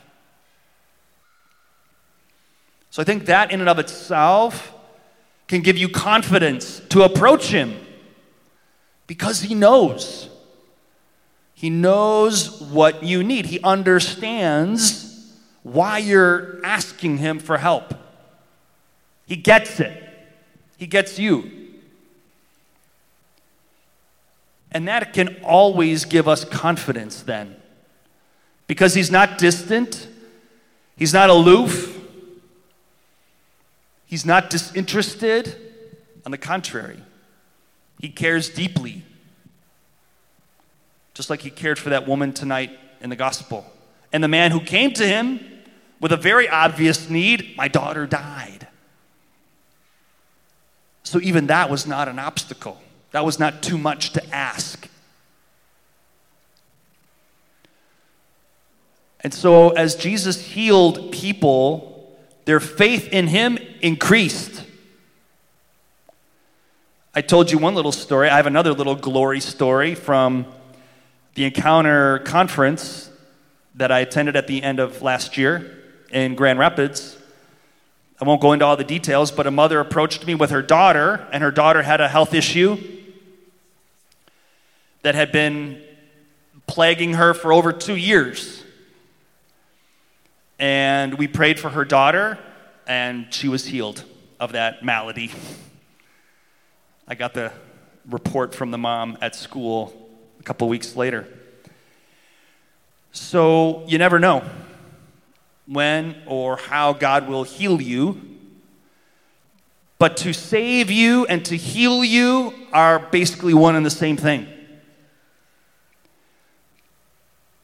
So 2.90 3.00
I 3.00 3.04
think 3.04 3.26
that 3.26 3.52
in 3.52 3.60
and 3.60 3.68
of 3.68 3.78
itself 3.78 4.72
can 5.46 5.62
give 5.62 5.76
you 5.76 5.88
confidence 5.88 6.80
to 6.90 7.02
approach 7.02 7.46
him 7.46 7.76
because 9.06 9.42
he 9.42 9.54
knows. 9.54 10.28
He 11.54 11.70
knows 11.70 12.60
what 12.60 13.04
you 13.04 13.22
need. 13.22 13.46
He 13.46 13.60
understands 13.60 15.32
why 15.62 15.98
you're 15.98 16.64
asking 16.64 17.18
him 17.18 17.38
for 17.38 17.58
help. 17.58 17.94
He 19.26 19.36
gets 19.36 19.78
it. 19.78 20.09
He 20.80 20.88
gets 20.88 21.16
you. 21.16 21.48
And 24.72 24.88
that 24.88 25.12
can 25.12 25.36
always 25.44 26.04
give 26.04 26.26
us 26.26 26.44
confidence 26.44 27.22
then. 27.22 27.54
Because 28.66 28.94
he's 28.94 29.12
not 29.12 29.38
distant, 29.38 30.08
he's 30.96 31.14
not 31.14 31.30
aloof, 31.30 32.00
He's 34.10 34.26
not 34.26 34.50
disinterested. 34.50 35.54
On 36.26 36.32
the 36.32 36.36
contrary, 36.36 37.00
he 38.00 38.08
cares 38.08 38.50
deeply. 38.50 39.04
Just 41.14 41.30
like 41.30 41.42
he 41.42 41.50
cared 41.50 41.78
for 41.78 41.90
that 41.90 42.08
woman 42.08 42.32
tonight 42.32 42.76
in 43.00 43.08
the 43.08 43.16
gospel. 43.16 43.64
And 44.12 44.22
the 44.22 44.28
man 44.28 44.50
who 44.50 44.60
came 44.60 44.92
to 44.94 45.06
him 45.06 45.38
with 46.00 46.10
a 46.10 46.16
very 46.16 46.48
obvious 46.48 47.08
need 47.08 47.54
my 47.56 47.68
daughter 47.68 48.04
died. 48.04 48.66
So 51.02 51.20
even 51.20 51.46
that 51.48 51.70
was 51.70 51.86
not 51.86 52.08
an 52.08 52.18
obstacle, 52.18 52.80
that 53.12 53.24
was 53.24 53.38
not 53.38 53.62
too 53.62 53.78
much 53.78 54.12
to 54.12 54.34
ask. 54.34 54.88
And 59.22 59.34
so, 59.34 59.70
as 59.70 59.96
Jesus 59.96 60.40
healed 60.40 61.12
people 61.12 61.90
their 62.50 62.58
faith 62.58 63.08
in 63.12 63.28
him 63.28 63.58
increased. 63.80 64.64
I 67.14 67.20
told 67.20 67.52
you 67.52 67.58
one 67.58 67.76
little 67.76 67.92
story. 67.92 68.28
I 68.28 68.36
have 68.36 68.46
another 68.46 68.72
little 68.72 68.96
glory 68.96 69.38
story 69.38 69.94
from 69.94 70.46
the 71.34 71.44
Encounter 71.44 72.18
conference 72.20 73.08
that 73.74 73.92
I 73.92 74.00
attended 74.00 74.34
at 74.34 74.46
the 74.48 74.64
end 74.64 74.80
of 74.80 75.00
last 75.00 75.36
year 75.36 75.78
in 76.10 76.34
Grand 76.34 76.58
Rapids. 76.58 77.16
I 78.20 78.26
won't 78.26 78.42
go 78.42 78.52
into 78.52 78.66
all 78.66 78.76
the 78.76 78.84
details, 78.84 79.30
but 79.30 79.46
a 79.46 79.50
mother 79.50 79.80
approached 79.80 80.26
me 80.26 80.34
with 80.34 80.50
her 80.50 80.60
daughter, 80.60 81.26
and 81.32 81.42
her 81.42 81.50
daughter 81.50 81.82
had 81.82 82.02
a 82.02 82.08
health 82.08 82.34
issue 82.34 82.76
that 85.02 85.14
had 85.14 85.32
been 85.32 85.82
plaguing 86.66 87.14
her 87.14 87.32
for 87.32 87.50
over 87.50 87.72
two 87.72 87.96
years. 87.96 88.62
And 90.58 91.14
we 91.14 91.28
prayed 91.28 91.58
for 91.58 91.70
her 91.70 91.86
daughter, 91.86 92.38
and 92.86 93.32
she 93.32 93.48
was 93.48 93.64
healed 93.64 94.04
of 94.38 94.52
that 94.52 94.84
malady. 94.84 95.32
I 97.08 97.14
got 97.14 97.32
the 97.32 97.52
report 98.06 98.54
from 98.54 98.70
the 98.70 98.78
mom 98.78 99.16
at 99.22 99.34
school 99.34 99.94
a 100.38 100.42
couple 100.42 100.68
weeks 100.68 100.94
later. 100.94 101.26
So 103.12 103.84
you 103.86 103.96
never 103.96 104.18
know 104.18 104.44
when 105.70 106.16
or 106.26 106.56
how 106.56 106.92
God 106.92 107.28
will 107.28 107.44
heal 107.44 107.80
you. 107.80 108.20
But 109.98 110.16
to 110.18 110.32
save 110.32 110.90
you 110.90 111.26
and 111.26 111.44
to 111.44 111.56
heal 111.56 112.02
you 112.02 112.52
are 112.72 112.98
basically 112.98 113.54
one 113.54 113.76
and 113.76 113.86
the 113.86 113.90
same 113.90 114.16
thing. 114.16 114.48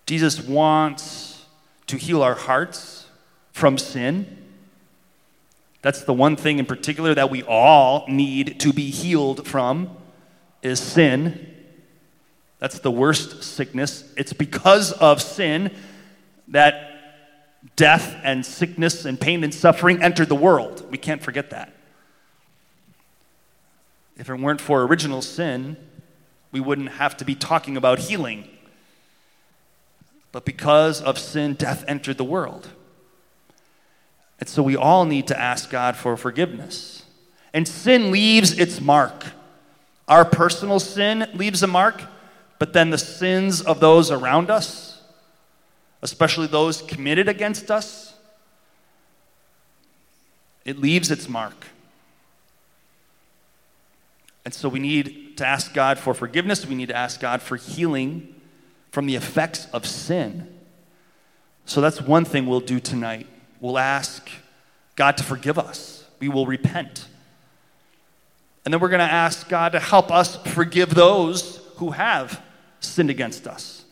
Jesus 0.06 0.40
wants 0.40 1.44
to 1.88 1.96
heal 1.96 2.22
our 2.22 2.34
hearts 2.34 3.08
from 3.52 3.76
sin. 3.76 4.44
That's 5.82 6.04
the 6.04 6.12
one 6.12 6.36
thing 6.36 6.60
in 6.60 6.66
particular 6.66 7.14
that 7.14 7.30
we 7.30 7.42
all 7.42 8.04
need 8.06 8.60
to 8.60 8.72
be 8.72 8.90
healed 8.90 9.48
from 9.48 9.96
is 10.62 10.78
sin. 10.78 11.54
That's 12.60 12.78
the 12.78 12.90
worst 12.90 13.42
sickness. 13.42 14.04
It's 14.16 14.32
because 14.32 14.92
of 14.92 15.20
sin 15.20 15.74
that 16.48 16.95
death 17.74 18.16
and 18.22 18.46
sickness 18.46 19.04
and 19.04 19.20
pain 19.20 19.42
and 19.42 19.52
suffering 19.52 20.02
entered 20.02 20.28
the 20.28 20.36
world. 20.36 20.86
We 20.90 20.98
can't 20.98 21.22
forget 21.22 21.50
that. 21.50 21.72
If 24.16 24.30
it 24.30 24.34
weren't 24.34 24.60
for 24.60 24.82
original 24.84 25.22
sin, 25.22 25.76
we 26.52 26.60
wouldn't 26.60 26.90
have 26.90 27.16
to 27.18 27.24
be 27.24 27.34
talking 27.34 27.76
about 27.76 27.98
healing 27.98 28.48
But 30.36 30.44
because 30.44 31.00
of 31.00 31.18
sin, 31.18 31.54
death 31.54 31.82
entered 31.88 32.18
the 32.18 32.24
world. 32.24 32.68
And 34.38 34.46
so 34.46 34.62
we 34.62 34.76
all 34.76 35.06
need 35.06 35.28
to 35.28 35.40
ask 35.40 35.70
God 35.70 35.96
for 35.96 36.14
forgiveness. 36.14 37.04
And 37.54 37.66
sin 37.66 38.10
leaves 38.10 38.58
its 38.58 38.78
mark. 38.78 39.24
Our 40.06 40.26
personal 40.26 40.78
sin 40.78 41.26
leaves 41.32 41.62
a 41.62 41.66
mark, 41.66 42.02
but 42.58 42.74
then 42.74 42.90
the 42.90 42.98
sins 42.98 43.62
of 43.62 43.80
those 43.80 44.10
around 44.10 44.50
us, 44.50 44.95
especially 46.06 46.46
those 46.46 46.82
committed 46.82 47.28
against 47.28 47.68
us, 47.68 48.14
it 50.64 50.78
leaves 50.78 51.10
its 51.10 51.28
mark. 51.28 51.66
And 54.44 54.54
so 54.54 54.68
we 54.68 54.78
need 54.78 55.36
to 55.36 55.44
ask 55.44 55.74
God 55.74 55.98
for 55.98 56.14
forgiveness. 56.14 56.64
We 56.64 56.76
need 56.76 56.90
to 56.90 56.96
ask 56.96 57.18
God 57.18 57.42
for 57.42 57.56
healing 57.56 58.36
from 58.92 59.06
the 59.06 59.16
effects 59.16 59.66
of 59.72 59.84
sin. 59.84 60.48
So 61.64 61.80
that's 61.80 62.00
one 62.00 62.24
thing 62.24 62.46
we'll 62.46 62.60
do 62.60 62.78
tonight. 62.78 63.26
We'll 63.60 63.76
ask 63.76 64.28
God 64.94 65.16
to 65.16 65.24
forgive 65.24 65.58
us, 65.58 66.04
we 66.20 66.28
will 66.28 66.46
repent. 66.46 67.08
And 68.64 68.72
then 68.72 68.80
we're 68.80 68.90
going 68.90 69.00
to 69.00 69.12
ask 69.12 69.48
God 69.48 69.72
to 69.72 69.80
help 69.80 70.12
us 70.12 70.36
forgive 70.36 70.94
those 70.94 71.56
who 71.78 71.90
have 71.90 72.40
sinned 72.78 73.10
against 73.10 73.48
us 73.48 73.85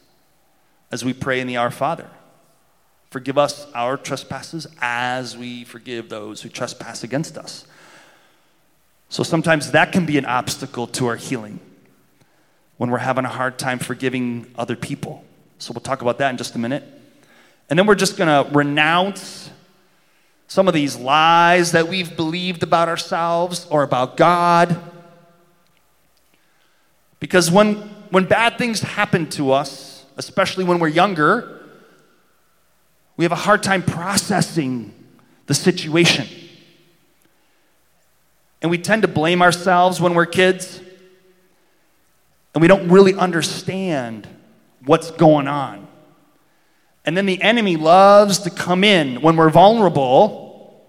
as 0.95 1.05
we 1.05 1.13
pray 1.13 1.41
in 1.41 1.49
the 1.49 1.57
Our 1.57 1.73
Father. 1.73 2.09
Forgive 3.11 3.37
us 3.37 3.67
our 3.75 3.97
trespasses 3.97 4.69
as 4.81 5.37
we 5.37 5.65
forgive 5.65 6.09
those 6.09 6.41
who 6.43 6.49
trespass 6.49 7.03
against 7.03 7.37
us. 7.37 7.67
So 9.09 9.25
sometimes 9.25 9.73
that 9.73 9.91
can 9.91 10.07
be 10.07 10.19
an 10.19 10.25
obstacle 10.25 10.87
to 10.87 11.07
our 11.07 11.17
healing 11.17 11.59
when 12.77 12.91
we're 12.91 12.99
having 12.99 13.25
a 13.25 13.29
hard 13.29 13.59
time 13.59 13.81
forgiving 13.81 14.47
other 14.57 14.77
people. 14.77 15.25
So 15.59 15.73
we'll 15.73 15.81
talk 15.81 16.01
about 16.01 16.19
that 16.19 16.31
in 16.31 16.37
just 16.37 16.55
a 16.55 16.61
minute. 16.61 16.85
And 17.69 17.77
then 17.77 17.89
we're 17.89 17.97
just 17.97 18.17
going 18.17 18.29
to 18.29 18.49
renounce 18.55 19.51
some 20.47 20.69
of 20.69 20.75
these 20.75 20.95
lies 20.95 21.73
that 21.73 21.89
we've 21.89 22.17
believed 22.17 22.63
about 22.63 22.89
ourselves 22.89 23.67
or 23.69 23.83
about 23.83 24.17
God. 24.17 24.81
Because 27.19 27.51
when, 27.51 27.79
when 28.11 28.27
bad 28.27 28.59
things 28.59 28.81
happen 28.81 29.29
to 29.31 29.51
us, 29.51 29.94
especially 30.17 30.65
when 30.65 30.79
we're 30.79 30.89
younger, 30.89 31.61
we 33.17 33.25
have 33.25 33.33
a 33.33 33.37
hard 33.37 33.63
time 33.63 33.83
processing 33.83 34.93
the 35.47 35.55
situation. 35.55 36.27
And 38.63 38.71
we 38.71 38.79
tend 38.79 39.03
to 39.03 39.09
blame 39.09 39.43
ourselves 39.43 40.01
when 40.01 40.15
we're 40.15 40.27
kids, 40.27 40.81
and 42.55 42.63
we 42.63 42.69
don't 42.69 42.89
really 42.89 43.15
understand 43.15 44.27
what's 44.87 45.11
going 45.11 45.47
on. 45.49 45.87
And 47.05 47.15
then 47.17 47.27
the 47.27 47.43
enemy 47.43 47.77
loves 47.77 48.39
to 48.41 48.51
come 48.51 48.83
in 48.83 49.21
when 49.21 49.37
we're 49.37 49.51
vulnerable 49.51 50.83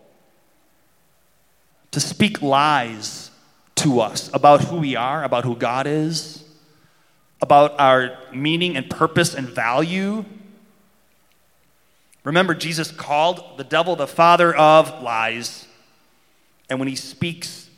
to 1.91 1.99
speak 1.99 2.41
lies 2.41 3.29
to 3.75 3.99
us 3.99 4.29
about 4.33 4.61
who 4.63 4.77
we 4.77 4.95
are, 4.95 5.23
about 5.23 5.43
who 5.43 5.55
God 5.55 5.85
is, 5.85 6.44
about 7.45 7.79
our 7.79 8.17
meaning 8.33 8.75
and 8.75 8.89
purpose 8.89 9.35
and 9.35 9.47
value. 9.47 10.25
Remember, 12.23 12.55
Jesus 12.55 12.89
called 12.89 13.59
the 13.59 13.63
devil 13.63 13.95
the 13.95 14.07
father 14.07 14.55
of 14.55 15.03
lies. 15.03 15.67
And 16.71 16.79
when 16.79 16.87
he 16.87 16.95
speaks 16.95 17.69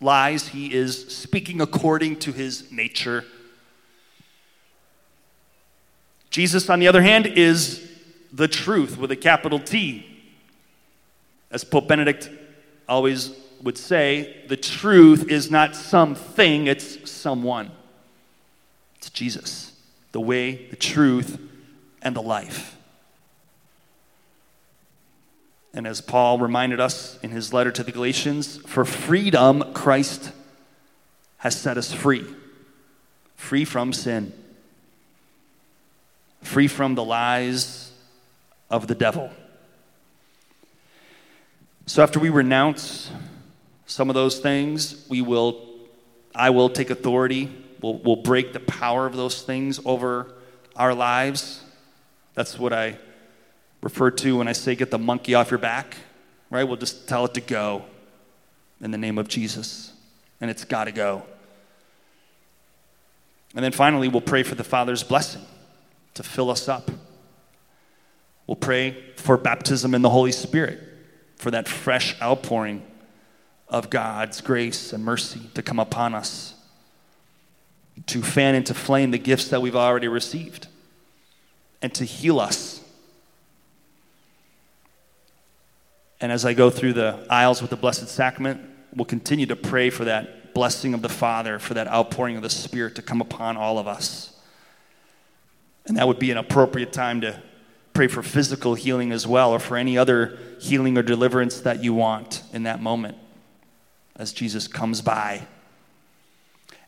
lies, 0.00 0.48
he 0.48 0.72
is 0.72 1.14
speaking 1.14 1.60
according 1.60 2.20
to 2.20 2.32
his 2.32 2.72
nature. 2.72 3.26
Jesus, 6.30 6.70
on 6.70 6.80
the 6.80 6.88
other 6.88 7.02
hand, 7.02 7.26
is 7.26 7.86
the 8.32 8.48
truth 8.48 8.96
with 8.96 9.10
a 9.10 9.16
capital 9.16 9.58
T. 9.58 10.06
As 11.50 11.64
Pope 11.64 11.86
Benedict 11.86 12.30
always 12.88 13.36
would 13.62 13.76
say, 13.76 14.42
the 14.48 14.56
truth 14.56 15.28
is 15.28 15.50
not 15.50 15.76
something, 15.76 16.66
it's 16.66 17.10
someone. 17.10 17.72
Jesus, 19.12 19.72
the 20.12 20.20
way, 20.20 20.66
the 20.66 20.76
truth, 20.76 21.38
and 22.02 22.16
the 22.16 22.22
life. 22.22 22.76
And 25.72 25.86
as 25.86 26.00
Paul 26.00 26.38
reminded 26.38 26.80
us 26.80 27.18
in 27.22 27.30
his 27.30 27.52
letter 27.52 27.70
to 27.70 27.84
the 27.84 27.92
Galatians, 27.92 28.58
for 28.66 28.84
freedom, 28.84 29.72
Christ 29.72 30.32
has 31.38 31.58
set 31.58 31.78
us 31.78 31.92
free, 31.92 32.26
free 33.36 33.64
from 33.64 33.92
sin 33.92 34.32
free 36.42 36.68
from 36.68 36.94
the 36.94 37.04
lies 37.04 37.92
of 38.70 38.86
the 38.86 38.94
devil. 38.94 39.30
So 41.86 42.02
after 42.02 42.20
we 42.20 42.28
renounce 42.28 43.10
some 43.86 44.08
of 44.08 44.14
those 44.14 44.38
things, 44.38 45.06
we 45.08 45.22
will 45.22 45.68
I 46.34 46.50
will 46.50 46.70
take 46.70 46.90
authority. 46.90 47.50
We'll, 47.80 47.98
we'll 47.98 48.16
break 48.16 48.52
the 48.52 48.60
power 48.60 49.06
of 49.06 49.16
those 49.16 49.42
things 49.42 49.80
over 49.84 50.34
our 50.76 50.94
lives. 50.94 51.62
That's 52.34 52.58
what 52.58 52.72
I 52.72 52.98
refer 53.82 54.10
to 54.10 54.38
when 54.38 54.48
I 54.48 54.52
say 54.52 54.74
get 54.74 54.90
the 54.90 54.98
monkey 54.98 55.34
off 55.34 55.50
your 55.50 55.58
back, 55.58 55.96
right? 56.50 56.64
We'll 56.64 56.76
just 56.76 57.08
tell 57.08 57.24
it 57.24 57.34
to 57.34 57.40
go 57.40 57.84
in 58.80 58.90
the 58.90 58.98
name 58.98 59.18
of 59.18 59.28
Jesus. 59.28 59.92
And 60.40 60.50
it's 60.50 60.64
got 60.64 60.84
to 60.84 60.92
go. 60.92 61.22
And 63.54 63.64
then 63.64 63.72
finally, 63.72 64.08
we'll 64.08 64.20
pray 64.20 64.42
for 64.42 64.54
the 64.54 64.64
Father's 64.64 65.02
blessing 65.02 65.42
to 66.14 66.22
fill 66.22 66.50
us 66.50 66.68
up. 66.68 66.90
We'll 68.46 68.56
pray 68.56 68.96
for 69.16 69.36
baptism 69.36 69.94
in 69.94 70.02
the 70.02 70.10
Holy 70.10 70.32
Spirit, 70.32 70.80
for 71.36 71.50
that 71.50 71.68
fresh 71.68 72.20
outpouring 72.20 72.82
of 73.68 73.90
God's 73.90 74.40
grace 74.40 74.92
and 74.92 75.04
mercy 75.04 75.50
to 75.54 75.62
come 75.62 75.78
upon 75.78 76.14
us, 76.14 76.54
to 78.06 78.22
fan 78.22 78.54
into 78.54 78.74
flame 78.74 79.10
the 79.10 79.18
gifts 79.18 79.48
that 79.48 79.60
we've 79.62 79.76
already 79.76 80.08
received, 80.08 80.66
and 81.82 81.92
to 81.94 82.04
heal 82.04 82.40
us. 82.40 82.82
And 86.20 86.30
as 86.30 86.44
I 86.44 86.52
go 86.52 86.70
through 86.70 86.92
the 86.92 87.26
aisles 87.30 87.62
with 87.62 87.70
the 87.70 87.76
Blessed 87.76 88.08
Sacrament, 88.08 88.60
we'll 88.94 89.06
continue 89.06 89.46
to 89.46 89.56
pray 89.56 89.88
for 89.88 90.04
that 90.04 90.52
blessing 90.52 90.92
of 90.94 91.02
the 91.02 91.08
Father, 91.08 91.58
for 91.58 91.74
that 91.74 91.88
outpouring 91.88 92.36
of 92.36 92.42
the 92.42 92.50
Spirit 92.50 92.96
to 92.96 93.02
come 93.02 93.20
upon 93.20 93.56
all 93.56 93.78
of 93.78 93.86
us. 93.86 94.36
And 95.86 95.96
that 95.96 96.06
would 96.06 96.18
be 96.18 96.30
an 96.30 96.36
appropriate 96.36 96.92
time 96.92 97.22
to 97.22 97.40
pray 97.94 98.06
for 98.06 98.22
physical 98.22 98.74
healing 98.74 99.12
as 99.12 99.26
well, 99.26 99.52
or 99.52 99.58
for 99.58 99.76
any 99.76 99.96
other 99.96 100.38
healing 100.60 100.98
or 100.98 101.02
deliverance 101.02 101.60
that 101.60 101.82
you 101.82 101.94
want 101.94 102.42
in 102.52 102.64
that 102.64 102.82
moment 102.82 103.16
as 104.16 104.32
Jesus 104.32 104.68
comes 104.68 105.00
by. 105.00 105.46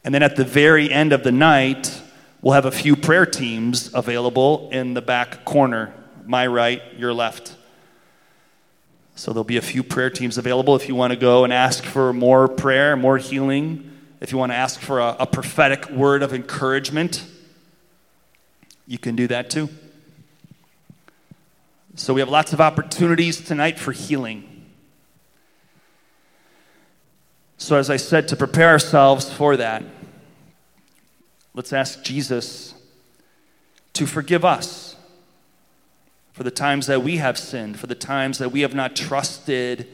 And 0.05 0.15
then 0.15 0.23
at 0.23 0.37
the 0.37 0.45
very 0.45 0.91
end 0.91 1.13
of 1.13 1.23
the 1.23 1.33
night, 1.33 2.03
we'll 2.41 2.55
have 2.55 2.65
a 2.65 2.73
few 2.73 2.97
prayer 2.97 3.27
teams 3.27 3.93
available 3.95 4.69
in 4.71 4.95
the 4.95 5.03
back 5.03 5.45
corner 5.45 5.95
my 6.25 6.47
right, 6.47 6.81
your 6.97 7.13
left. 7.13 7.57
So 9.17 9.33
there'll 9.33 9.45
be 9.45 9.57
a 9.57 9.63
few 9.63 9.83
prayer 9.83 10.09
teams 10.09 10.39
available 10.39 10.77
if 10.77 10.89
you 10.89 10.95
want 10.95 11.13
to 11.13 11.19
go 11.19 11.43
and 11.43 11.53
ask 11.53 11.85
for 11.85 12.13
more 12.13 12.47
prayer, 12.47 12.97
more 12.97 13.19
healing, 13.19 13.91
if 14.21 14.31
you 14.31 14.39
want 14.39 14.53
to 14.53 14.57
ask 14.57 14.79
for 14.81 15.01
a, 15.01 15.17
a 15.21 15.27
prophetic 15.27 15.91
word 15.91 16.23
of 16.23 16.33
encouragement 16.33 17.25
you 18.87 18.99
can 18.99 19.17
do 19.17 19.27
that 19.29 19.49
too. 19.49 19.69
So 21.95 22.15
we 22.15 22.21
have 22.21 22.29
lots 22.29 22.53
of 22.53 22.61
opportunities 22.61 23.41
tonight 23.41 23.79
for 23.79 23.93
healing. 23.93 24.52
So, 27.63 27.77
as 27.77 27.91
I 27.91 27.97
said, 27.97 28.27
to 28.27 28.37
prepare 28.37 28.71
ourselves 28.71 29.33
for 29.33 29.57
that, 29.57 29.85
let's 31.55 31.73
ask 31.73 32.03
Jesus 32.03 32.75
to 33.93 34.05
forgive 34.05 34.45
us 34.45 34.97
for 36.33 36.43
the 36.43 36.51
times 36.51 36.89
that 36.89 37.05
we 37.05 37.19
have 37.19 37.39
sinned, 37.39 37.79
for 37.79 37.87
the 37.87 37.95
times 37.95 38.39
that 38.39 38.51
we 38.51 38.63
have 38.63 38.75
not 38.75 38.97
trusted 38.97 39.87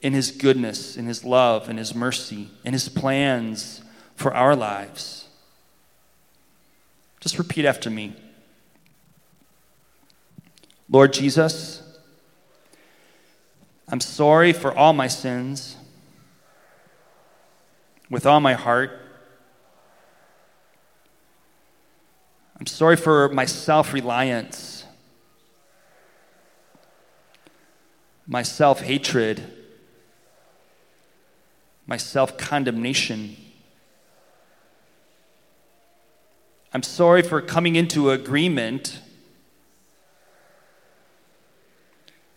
in 0.00 0.12
His 0.12 0.30
goodness, 0.30 0.96
in 0.96 1.06
His 1.06 1.24
love, 1.24 1.68
in 1.68 1.78
His 1.78 1.96
mercy, 1.96 2.48
in 2.64 2.74
His 2.74 2.88
plans 2.88 3.82
for 4.14 4.32
our 4.32 4.54
lives. 4.54 5.26
Just 7.18 7.38
repeat 7.38 7.64
after 7.64 7.90
me. 7.90 8.14
Lord 10.88 11.12
Jesus, 11.12 11.82
I'm 13.88 14.00
sorry 14.00 14.52
for 14.52 14.72
all 14.72 14.92
my 14.92 15.08
sins 15.08 15.76
with 18.10 18.26
all 18.26 18.40
my 18.40 18.54
heart. 18.54 18.90
I'm 22.58 22.66
sorry 22.66 22.96
for 22.96 23.30
my 23.30 23.46
self 23.46 23.94
reliance, 23.94 24.84
my 28.26 28.42
self 28.42 28.82
hatred, 28.82 29.42
my 31.86 31.96
self 31.96 32.36
condemnation. 32.36 33.36
I'm 36.72 36.82
sorry 36.82 37.22
for 37.22 37.40
coming 37.40 37.76
into 37.76 38.10
agreement 38.10 39.00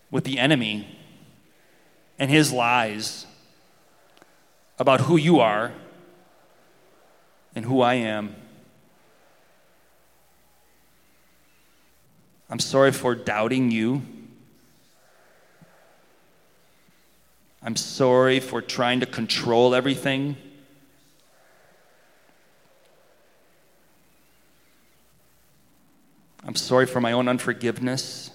with 0.09 0.23
the 0.23 0.39
enemy 0.39 0.87
and 2.17 2.31
his 2.31 2.51
lies 2.51 3.27
about 4.83 4.99
who 4.99 5.15
you 5.15 5.39
are 5.39 5.71
and 7.55 7.63
who 7.63 7.79
I 7.79 7.93
am. 7.93 8.35
I'm 12.49 12.59
sorry 12.59 12.91
for 12.91 13.15
doubting 13.15 13.71
you. 13.71 14.01
I'm 17.61 17.77
sorry 17.77 18.41
for 18.41 18.61
trying 18.61 18.99
to 18.99 19.05
control 19.05 19.73
everything. 19.73 20.35
I'm 26.45 26.55
sorry 26.55 26.87
for 26.87 26.99
my 26.99 27.13
own 27.13 27.29
unforgiveness 27.29 28.31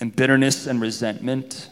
and 0.00 0.16
bitterness 0.16 0.66
and 0.66 0.80
resentment. 0.80 1.68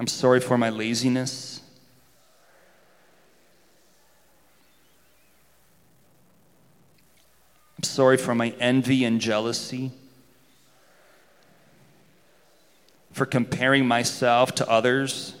I'm 0.00 0.06
sorry 0.06 0.40
for 0.40 0.56
my 0.56 0.70
laziness. 0.70 1.60
I'm 7.76 7.82
sorry 7.82 8.16
for 8.16 8.34
my 8.34 8.54
envy 8.58 9.04
and 9.04 9.20
jealousy, 9.20 9.90
for 13.12 13.26
comparing 13.26 13.86
myself 13.86 14.54
to 14.54 14.70
others. 14.70 15.34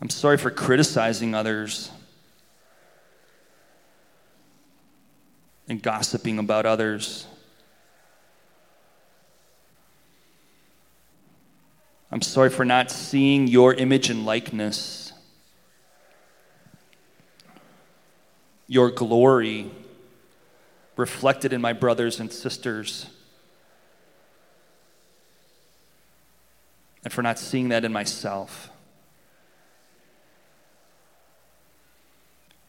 I'm 0.00 0.08
sorry 0.08 0.38
for 0.38 0.50
criticizing 0.50 1.34
others 1.34 1.90
and 5.68 5.82
gossiping 5.82 6.38
about 6.38 6.64
others. 6.64 7.26
I'm 12.10 12.22
sorry 12.22 12.48
for 12.48 12.64
not 12.64 12.90
seeing 12.90 13.48
your 13.48 13.74
image 13.74 14.08
and 14.08 14.24
likeness, 14.24 15.12
your 18.66 18.90
glory 18.90 19.70
reflected 20.96 21.52
in 21.52 21.60
my 21.60 21.74
brothers 21.74 22.18
and 22.18 22.32
sisters, 22.32 23.06
and 27.04 27.12
for 27.12 27.22
not 27.22 27.38
seeing 27.38 27.68
that 27.68 27.84
in 27.84 27.92
myself. 27.92 28.70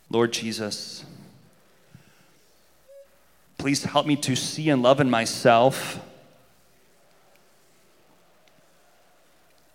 Lord 0.10 0.34
Jesus, 0.34 1.06
please 3.58 3.84
help 3.84 4.06
me 4.06 4.16
to 4.18 4.36
see 4.36 4.70
and 4.70 4.82
love 4.82 5.00
in 5.00 5.10
myself 5.10 6.00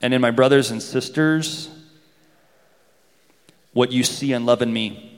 and 0.04 0.12
in 0.12 0.20
my 0.20 0.30
brothers 0.30 0.70
and 0.70 0.82
sisters 0.82 1.70
what 3.72 3.90
you 3.90 4.04
see 4.04 4.34
and 4.34 4.44
love 4.44 4.60
in 4.60 4.70
me. 4.70 5.10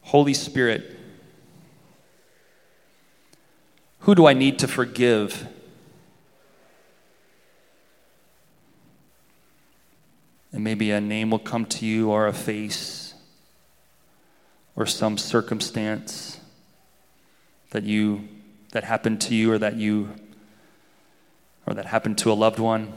Holy 0.00 0.32
Spirit, 0.32 0.96
who 3.98 4.14
do 4.14 4.26
I 4.26 4.32
need 4.32 4.58
to 4.60 4.66
forgive? 4.66 5.46
And 10.50 10.64
maybe 10.64 10.92
a 10.92 11.00
name 11.02 11.30
will 11.30 11.38
come 11.38 11.66
to 11.66 11.84
you 11.84 12.10
or 12.10 12.26
a 12.26 12.32
face 12.32 13.11
or 14.76 14.86
some 14.86 15.18
circumstance 15.18 16.40
that 17.70 17.84
you 17.84 18.28
that 18.72 18.84
happened 18.84 19.20
to 19.20 19.34
you 19.34 19.52
or 19.52 19.58
that 19.58 19.76
you 19.76 20.10
or 21.66 21.74
that 21.74 21.86
happened 21.86 22.18
to 22.18 22.32
a 22.32 22.34
loved 22.34 22.58
one. 22.58 22.92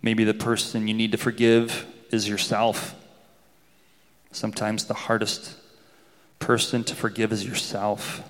Maybe 0.00 0.22
the 0.22 0.34
person 0.34 0.86
you 0.86 0.94
need 0.94 1.12
to 1.12 1.18
forgive 1.18 1.86
is 2.12 2.28
yourself. 2.28 2.94
Sometimes 4.30 4.84
the 4.84 4.94
hardest 4.94 5.56
person 6.38 6.84
to 6.84 6.94
forgive 6.94 7.32
is 7.32 7.44
yourself. 7.44 8.22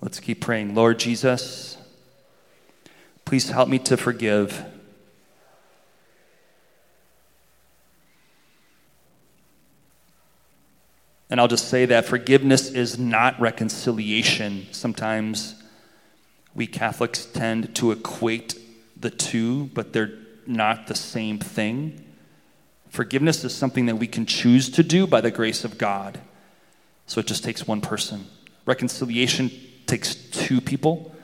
Let's 0.00 0.20
keep 0.20 0.40
praying. 0.40 0.74
Lord 0.74 0.98
Jesus, 0.98 1.76
please 3.30 3.48
help 3.48 3.68
me 3.68 3.78
to 3.78 3.96
forgive. 3.96 4.64
And 11.30 11.40
I'll 11.40 11.46
just 11.46 11.68
say 11.68 11.86
that 11.86 12.06
forgiveness 12.06 12.72
is 12.72 12.98
not 12.98 13.40
reconciliation. 13.40 14.66
Sometimes 14.72 15.62
we 16.56 16.66
Catholics 16.66 17.24
tend 17.24 17.72
to 17.76 17.92
equate 17.92 18.56
the 18.96 19.10
two, 19.10 19.66
but 19.74 19.92
they're 19.92 20.18
not 20.44 20.88
the 20.88 20.96
same 20.96 21.38
thing. 21.38 22.04
Forgiveness 22.88 23.44
is 23.44 23.54
something 23.54 23.86
that 23.86 23.94
we 23.94 24.08
can 24.08 24.26
choose 24.26 24.68
to 24.70 24.82
do 24.82 25.06
by 25.06 25.20
the 25.20 25.30
grace 25.30 25.64
of 25.64 25.78
God. 25.78 26.18
So 27.06 27.20
it 27.20 27.28
just 27.28 27.44
takes 27.44 27.64
one 27.64 27.80
person. 27.80 28.26
Reconciliation 28.66 29.52
takes 29.86 30.16
two 30.16 30.60
people 30.60 31.14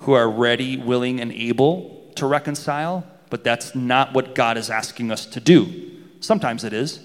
who 0.00 0.12
are 0.12 0.30
ready, 0.30 0.76
willing, 0.76 1.20
and 1.20 1.32
able 1.32 2.12
to 2.16 2.26
reconcile, 2.26 3.06
but 3.30 3.44
that's 3.44 3.74
not 3.74 4.12
what 4.12 4.34
God 4.34 4.56
is 4.56 4.70
asking 4.70 5.10
us 5.10 5.26
to 5.26 5.40
do. 5.40 5.98
Sometimes 6.20 6.64
it 6.64 6.72
is, 6.72 7.00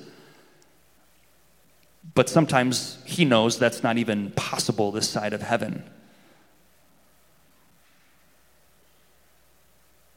but 2.13 2.30
sometimes 2.30 2.97
He 3.06 3.25
knows 3.25 3.58
that's 3.58 3.84
not 3.84 3.97
even 3.97 4.32
possible 4.32 4.91
this 4.91 5.10
side 5.10 5.34
of 5.34 5.41
heaven. 5.41 5.84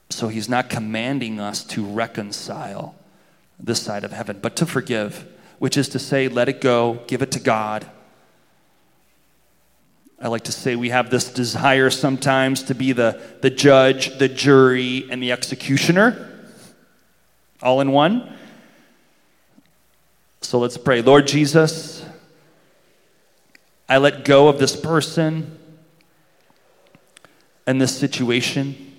So 0.09 0.27
He's 0.27 0.49
not 0.49 0.69
commanding 0.69 1.39
us 1.39 1.63
to 1.65 1.83
reconcile 1.83 2.95
this 3.59 3.81
side 3.81 4.03
of 4.03 4.11
heaven, 4.11 4.39
but 4.41 4.55
to 4.57 4.65
forgive, 4.65 5.25
which 5.59 5.77
is 5.77 5.89
to 5.89 5.99
say, 5.99 6.27
let 6.27 6.49
it 6.49 6.61
go, 6.61 6.99
give 7.07 7.21
it 7.21 7.31
to 7.31 7.39
God 7.39 7.89
I 10.23 10.27
like 10.27 10.45
to 10.45 10.53
say 10.53 10.77
we 10.77 10.87
have 10.87 11.09
this 11.09 11.33
desire 11.33 11.89
sometimes 11.89 12.63
to 12.63 12.75
be 12.75 12.93
the, 12.93 13.21
the 13.41 13.49
judge, 13.49 14.17
the 14.19 14.29
jury, 14.29 15.05
and 15.11 15.21
the 15.21 15.33
executioner 15.33 16.29
all 17.61 17.81
in 17.81 17.91
one. 17.91 18.33
So 20.39 20.59
let's 20.59 20.77
pray. 20.77 21.01
Lord 21.01 21.27
Jesus, 21.27 22.05
I 23.89 23.97
let 23.97 24.23
go 24.23 24.47
of 24.47 24.59
this 24.59 24.77
person 24.77 25.59
and 27.67 27.81
this 27.81 27.93
situation, 27.97 28.93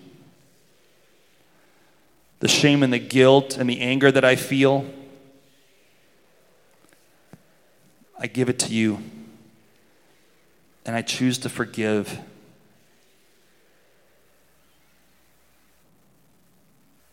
the 2.41 2.49
shame 2.49 2.83
and 2.83 2.93
the 2.93 2.99
guilt 2.99 3.57
and 3.57 3.69
the 3.69 3.81
anger 3.81 4.13
that 4.13 4.27
I 4.27 4.37
feel. 4.37 4.85
I 8.19 8.27
give 8.27 8.51
it 8.51 8.59
to 8.59 8.75
you 8.75 8.99
and 10.85 10.95
I 10.95 11.03
choose 11.03 11.39
to 11.39 11.49
forgive. 11.49 12.19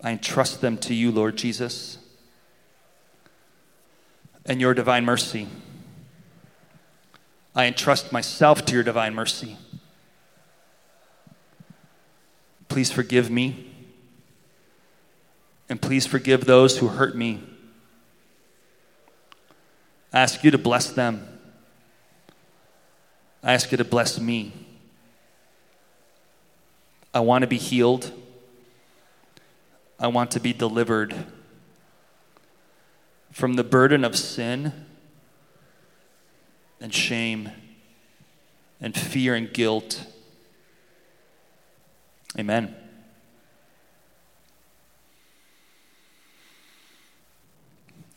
I 0.04 0.12
entrust 0.12 0.62
them 0.62 0.78
to 0.80 0.94
you, 0.94 1.12
Lord 1.12 1.38
Jesus, 1.38 2.00
and 4.46 4.60
your 4.60 4.74
divine 4.74 5.06
mercy. 5.06 5.48
I 7.56 7.66
entrust 7.66 8.12
myself 8.12 8.66
to 8.66 8.74
your 8.74 8.84
divine 8.84 9.14
mercy. 9.14 9.58
Please 12.68 12.92
forgive 12.92 13.30
me, 13.30 13.70
and 15.70 15.82
please 15.82 16.08
forgive 16.08 16.46
those 16.46 16.78
who 16.78 16.88
hurt 16.88 17.16
me. 17.16 17.44
I 20.14 20.22
ask 20.22 20.44
you 20.44 20.52
to 20.52 20.58
bless 20.58 20.90
them 20.92 21.31
I 23.44 23.54
ask 23.54 23.72
you 23.72 23.78
to 23.78 23.84
bless 23.84 24.20
me. 24.20 24.54
I 27.14 27.20
want 27.22 27.42
to 27.42 27.48
be 27.48 27.58
healed. 27.58 28.12
I 30.00 30.08
want 30.08 30.32
to 30.32 30.40
be 30.40 30.54
delivered 30.54 31.16
from 33.32 33.54
the 33.54 33.64
burden 33.64 34.04
of 34.04 34.16
sin 34.16 34.74
and 36.80 36.94
shame 36.94 37.50
and 38.80 38.96
fear 38.96 39.36
and 39.36 39.52
guilt. 39.52 40.06
Amen. 42.38 42.76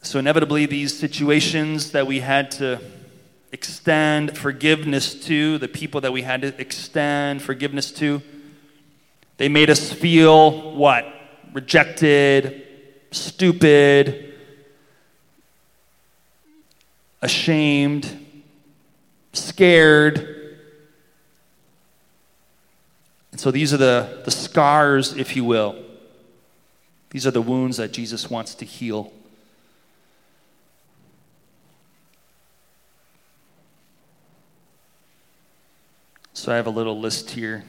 so, 0.02 0.18
inevitably, 0.18 0.66
these 0.66 0.96
situations 0.96 1.92
that 1.92 2.06
we 2.06 2.20
had 2.20 2.50
to 2.50 2.78
extend 3.54 4.36
forgiveness 4.36 5.14
to, 5.14 5.58
the 5.58 5.68
people 5.68 6.00
that 6.00 6.12
we 6.12 6.22
had 6.22 6.42
to 6.42 6.60
extend 6.60 7.40
forgiveness 7.40 7.92
to, 7.92 8.20
they 9.36 9.48
made 9.48 9.70
us 9.70 9.92
feel 9.92 10.74
what? 10.74 11.06
Rejected, 11.52 12.66
stupid, 13.12 14.34
ashamed, 17.22 18.26
scared. 19.32 20.56
And 23.30 23.40
so 23.40 23.52
these 23.52 23.72
are 23.72 23.78
the, 23.78 24.22
the 24.24 24.32
scars, 24.32 25.16
if 25.16 25.36
you 25.36 25.44
will. 25.44 25.76
These 27.10 27.24
are 27.24 27.30
the 27.30 27.40
wounds 27.40 27.76
that 27.76 27.92
Jesus 27.92 28.28
wants 28.28 28.56
to 28.56 28.64
heal. 28.64 29.12
So 36.44 36.52
I 36.52 36.56
have 36.56 36.66
a 36.66 36.70
little 36.70 37.00
list 37.00 37.30
here 37.30 37.64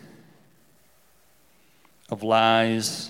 of 2.09 2.23
lies 2.23 3.09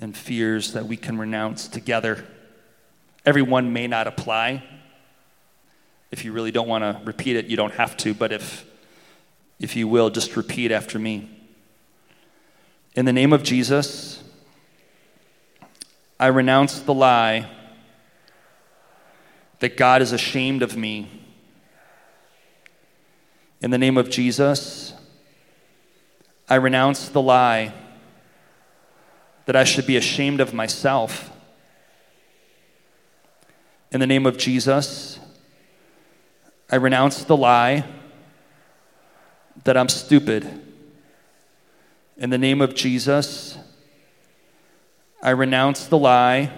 and 0.00 0.16
fears 0.16 0.72
that 0.72 0.84
we 0.84 0.96
can 0.96 1.16
renounce 1.16 1.68
together. 1.68 2.24
Every 3.24 3.42
one 3.42 3.72
may 3.72 3.86
not 3.86 4.08
apply. 4.08 4.64
If 6.10 6.24
you 6.24 6.32
really 6.32 6.50
don't 6.50 6.66
want 6.66 6.82
to 6.82 7.00
repeat 7.04 7.36
it, 7.36 7.46
you 7.46 7.56
don't 7.56 7.74
have 7.74 7.96
to, 7.98 8.14
but 8.14 8.32
if, 8.32 8.66
if 9.60 9.76
you 9.76 9.86
will, 9.86 10.10
just 10.10 10.34
repeat 10.36 10.72
after 10.72 10.98
me. 10.98 11.30
In 12.96 13.04
the 13.04 13.12
name 13.12 13.32
of 13.32 13.44
Jesus, 13.44 14.24
I 16.18 16.26
renounce 16.26 16.80
the 16.80 16.94
lie 16.94 17.48
that 19.60 19.76
God 19.76 20.02
is 20.02 20.10
ashamed 20.10 20.64
of 20.64 20.76
me. 20.76 21.21
In 23.62 23.70
the 23.70 23.78
name 23.78 23.96
of 23.96 24.10
Jesus, 24.10 24.92
I 26.48 26.56
renounce 26.56 27.08
the 27.08 27.22
lie 27.22 27.72
that 29.46 29.54
I 29.54 29.62
should 29.62 29.86
be 29.86 29.96
ashamed 29.96 30.40
of 30.40 30.52
myself. 30.52 31.30
In 33.92 34.00
the 34.00 34.06
name 34.06 34.26
of 34.26 34.36
Jesus, 34.36 35.20
I 36.70 36.76
renounce 36.76 37.22
the 37.22 37.36
lie 37.36 37.84
that 39.62 39.76
I'm 39.76 39.88
stupid. 39.88 40.60
In 42.16 42.30
the 42.30 42.38
name 42.38 42.60
of 42.60 42.74
Jesus, 42.74 43.56
I 45.22 45.30
renounce 45.30 45.86
the 45.86 45.98
lie 45.98 46.50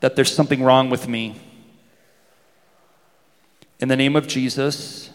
that 0.00 0.16
there's 0.16 0.34
something 0.34 0.62
wrong 0.62 0.90
with 0.90 1.08
me. 1.08 1.40
In 3.78 3.88
the 3.88 3.96
name 3.96 4.16
of 4.16 4.26
Jesus, 4.26 5.09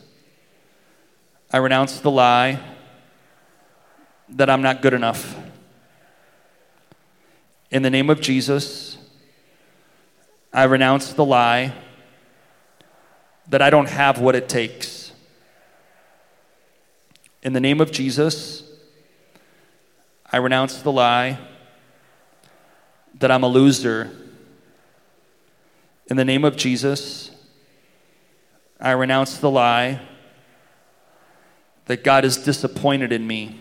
I 1.55 1.59
renounce 1.59 2.01
the 2.01 2.11
lie 2.11 2.59
that 4.27 4.49
I'm 4.49 4.61
not 4.61 4.81
good 4.81 4.93
enough. 4.93 5.37
In 7.71 7.81
the 7.81 7.89
name 7.89 8.09
of 8.09 8.19
Jesus, 8.19 8.97
I 10.51 10.63
renounce 10.63 11.13
the 11.13 11.23
lie 11.23 11.73
that 13.47 13.61
I 13.61 13.69
don't 13.69 13.87
have 13.87 14.19
what 14.19 14.35
it 14.35 14.49
takes. 14.49 15.13
In 17.41 17.53
the 17.53 17.61
name 17.61 17.79
of 17.79 17.89
Jesus, 17.89 18.69
I 20.29 20.35
renounce 20.35 20.81
the 20.81 20.91
lie 20.91 21.39
that 23.17 23.31
I'm 23.31 23.43
a 23.43 23.47
loser. 23.47 24.11
In 26.07 26.17
the 26.17 26.25
name 26.25 26.43
of 26.43 26.57
Jesus, 26.57 27.31
I 28.77 28.91
renounce 28.91 29.37
the 29.37 29.49
lie 29.49 30.01
that 31.85 32.03
God 32.03 32.25
is 32.25 32.37
disappointed 32.37 33.11
in 33.11 33.25
me. 33.27 33.59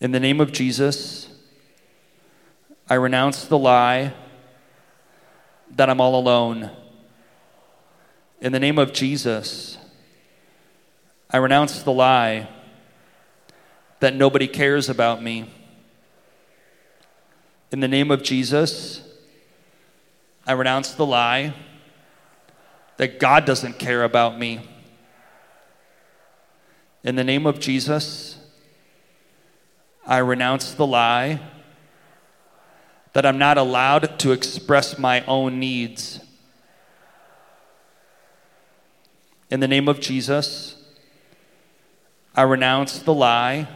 In 0.00 0.10
the 0.10 0.20
name 0.20 0.40
of 0.40 0.50
Jesus, 0.52 1.28
I 2.90 2.94
renounce 2.94 3.44
the 3.44 3.58
lie 3.58 4.12
that 5.76 5.88
I'm 5.88 6.00
all 6.00 6.18
alone. 6.18 6.70
In 8.40 8.52
the 8.52 8.58
name 8.58 8.78
of 8.78 8.92
Jesus, 8.92 9.78
I 11.30 11.36
renounce 11.36 11.82
the 11.82 11.92
lie 11.92 12.48
that 14.00 14.14
nobody 14.16 14.48
cares 14.48 14.88
about 14.88 15.22
me. 15.22 15.48
In 17.70 17.78
the 17.78 17.88
name 17.88 18.10
of 18.10 18.22
Jesus, 18.22 19.00
I 20.44 20.52
renounce 20.52 20.92
the 20.92 21.06
lie 21.06 21.54
that 22.96 23.20
God 23.20 23.44
doesn't 23.44 23.78
care 23.78 24.02
about 24.02 24.38
me. 24.38 24.68
In 27.04 27.16
the 27.16 27.24
name 27.24 27.46
of 27.46 27.58
Jesus, 27.58 28.38
I 30.06 30.18
renounce 30.18 30.72
the 30.72 30.86
lie 30.86 31.40
that 33.12 33.26
I'm 33.26 33.38
not 33.38 33.58
allowed 33.58 34.20
to 34.20 34.30
express 34.30 34.98
my 34.98 35.24
own 35.26 35.58
needs. 35.58 36.20
In 39.50 39.58
the 39.58 39.66
name 39.66 39.88
of 39.88 39.98
Jesus, 39.98 40.76
I 42.36 42.42
renounce 42.42 43.00
the 43.00 43.12
lie 43.12 43.66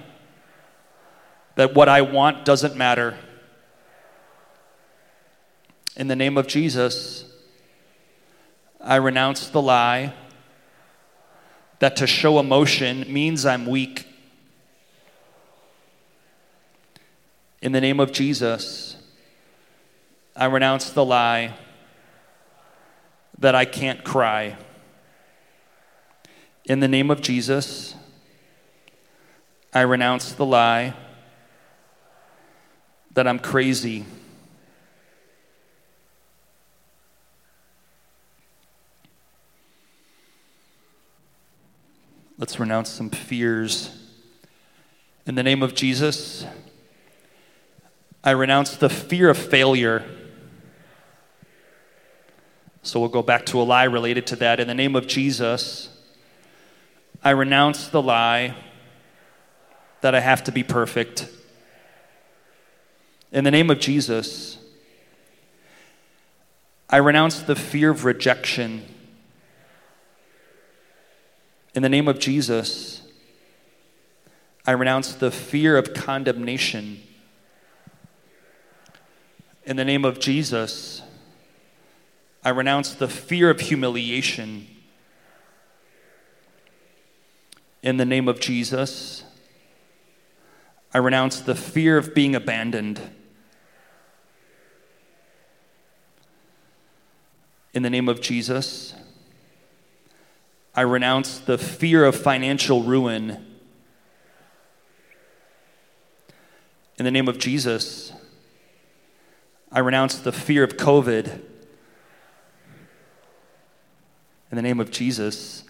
that 1.56 1.74
what 1.74 1.88
I 1.88 2.02
want 2.02 2.44
doesn't 2.44 2.76
matter. 2.76 3.18
In 5.96 6.06
the 6.06 6.16
name 6.16 6.38
of 6.38 6.46
Jesus, 6.46 7.24
I 8.80 8.96
renounce 8.96 9.48
the 9.48 9.60
lie 9.60 10.14
that 11.78 11.96
to 11.96 12.06
show 12.06 12.38
emotion 12.38 13.04
means 13.12 13.44
I'm 13.44 13.66
weak. 13.66 14.06
In 17.60 17.72
the 17.72 17.80
name 17.80 18.00
of 18.00 18.12
Jesus, 18.12 18.96
I 20.34 20.44
renounce 20.46 20.90
the 20.90 21.04
lie 21.04 21.54
that 23.38 23.54
I 23.54 23.64
can't 23.64 24.04
cry. 24.04 24.56
In 26.64 26.80
the 26.80 26.88
name 26.88 27.10
of 27.10 27.20
Jesus, 27.20 27.94
I 29.72 29.82
renounce 29.82 30.32
the 30.32 30.46
lie 30.46 30.94
that 33.12 33.26
I'm 33.26 33.38
crazy. 33.38 34.04
Let's 42.38 42.60
renounce 42.60 42.90
some 42.90 43.08
fears. 43.08 43.90
In 45.24 45.36
the 45.36 45.42
name 45.42 45.62
of 45.62 45.74
Jesus, 45.74 46.44
I 48.22 48.32
renounce 48.32 48.76
the 48.76 48.90
fear 48.90 49.30
of 49.30 49.38
failure. 49.38 50.04
So 52.82 53.00
we'll 53.00 53.08
go 53.08 53.22
back 53.22 53.46
to 53.46 53.60
a 53.60 53.64
lie 53.64 53.84
related 53.84 54.26
to 54.28 54.36
that. 54.36 54.60
In 54.60 54.68
the 54.68 54.74
name 54.74 54.94
of 54.96 55.06
Jesus, 55.06 55.88
I 57.24 57.30
renounce 57.30 57.88
the 57.88 58.02
lie 58.02 58.54
that 60.02 60.14
I 60.14 60.20
have 60.20 60.44
to 60.44 60.52
be 60.52 60.62
perfect. 60.62 61.30
In 63.32 63.44
the 63.44 63.50
name 63.50 63.70
of 63.70 63.80
Jesus, 63.80 64.58
I 66.90 66.98
renounce 66.98 67.40
the 67.40 67.56
fear 67.56 67.90
of 67.90 68.04
rejection. 68.04 68.84
In 71.76 71.82
the 71.82 71.90
name 71.90 72.08
of 72.08 72.18
Jesus, 72.18 73.02
I 74.66 74.72
renounce 74.72 75.12
the 75.12 75.30
fear 75.30 75.76
of 75.76 75.92
condemnation. 75.92 77.02
In 79.66 79.76
the 79.76 79.84
name 79.84 80.02
of 80.06 80.18
Jesus, 80.18 81.02
I 82.42 82.48
renounce 82.48 82.94
the 82.94 83.08
fear 83.08 83.50
of 83.50 83.60
humiliation. 83.60 84.66
In 87.82 87.98
the 87.98 88.06
name 88.06 88.26
of 88.26 88.40
Jesus, 88.40 89.24
I 90.94 90.98
renounce 90.98 91.40
the 91.40 91.54
fear 91.54 91.98
of 91.98 92.14
being 92.14 92.34
abandoned. 92.34 93.02
In 97.74 97.82
the 97.82 97.90
name 97.90 98.08
of 98.08 98.22
Jesus, 98.22 98.94
I 100.76 100.82
renounce 100.82 101.38
the 101.38 101.56
fear 101.56 102.04
of 102.04 102.14
financial 102.14 102.82
ruin. 102.82 103.44
In 106.98 107.06
the 107.06 107.10
name 107.10 107.28
of 107.28 107.38
Jesus, 107.38 108.12
I 109.72 109.78
renounce 109.78 110.18
the 110.18 110.32
fear 110.32 110.62
of 110.62 110.76
COVID. 110.76 111.26
In 114.50 114.56
the 114.56 114.62
name 114.62 114.78
of 114.78 114.90
Jesus, 114.90 115.64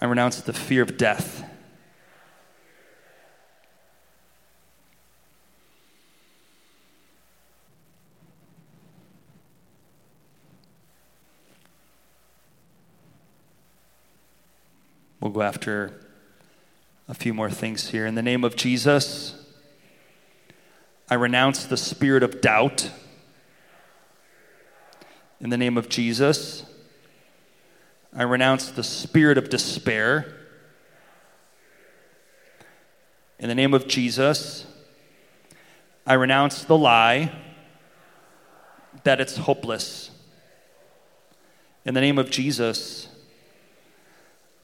I 0.00 0.06
renounce 0.06 0.40
the 0.40 0.54
fear 0.54 0.82
of 0.82 0.96
death. 0.96 1.45
We'll 15.26 15.32
go 15.32 15.42
after 15.42 15.92
a 17.08 17.14
few 17.14 17.34
more 17.34 17.50
things 17.50 17.88
here. 17.88 18.06
In 18.06 18.14
the 18.14 18.22
name 18.22 18.44
of 18.44 18.54
Jesus, 18.54 19.34
I 21.10 21.14
renounce 21.14 21.64
the 21.64 21.76
spirit 21.76 22.22
of 22.22 22.40
doubt. 22.40 22.92
In 25.40 25.50
the 25.50 25.56
name 25.56 25.76
of 25.76 25.88
Jesus, 25.88 26.64
I 28.14 28.22
renounce 28.22 28.70
the 28.70 28.84
spirit 28.84 29.36
of 29.36 29.48
despair. 29.48 30.32
In 33.40 33.48
the 33.48 33.54
name 33.56 33.74
of 33.74 33.88
Jesus, 33.88 34.64
I 36.06 36.14
renounce 36.14 36.62
the 36.62 36.78
lie 36.78 37.32
that 39.02 39.20
it's 39.20 39.38
hopeless. 39.38 40.12
In 41.84 41.94
the 41.94 42.00
name 42.00 42.16
of 42.16 42.30
Jesus, 42.30 43.05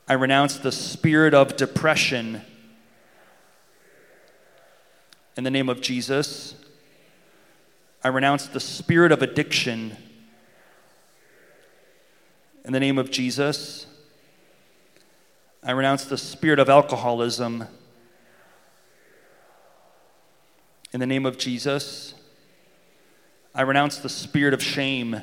I 0.08 0.14
renounce 0.14 0.58
the 0.58 0.72
spirit 0.72 1.32
of 1.32 1.56
depression. 1.56 2.42
In 5.36 5.44
the 5.44 5.50
name 5.50 5.68
of 5.68 5.80
Jesus, 5.80 6.54
I 8.04 8.08
renounce 8.08 8.46
the 8.46 8.60
spirit 8.60 9.12
of 9.12 9.22
addiction. 9.22 9.96
In 12.64 12.72
the 12.72 12.80
name 12.80 12.98
of 12.98 13.10
Jesus, 13.10 13.86
I 15.62 15.70
renounce 15.70 16.04
the 16.04 16.18
spirit 16.18 16.58
of 16.58 16.68
alcoholism. 16.68 17.66
In 20.92 21.00
the 21.00 21.06
name 21.06 21.24
of 21.24 21.38
Jesus, 21.38 22.14
I 23.54 23.62
renounce 23.62 23.98
the 23.98 24.08
spirit 24.08 24.52
of 24.52 24.62
shame. 24.62 25.22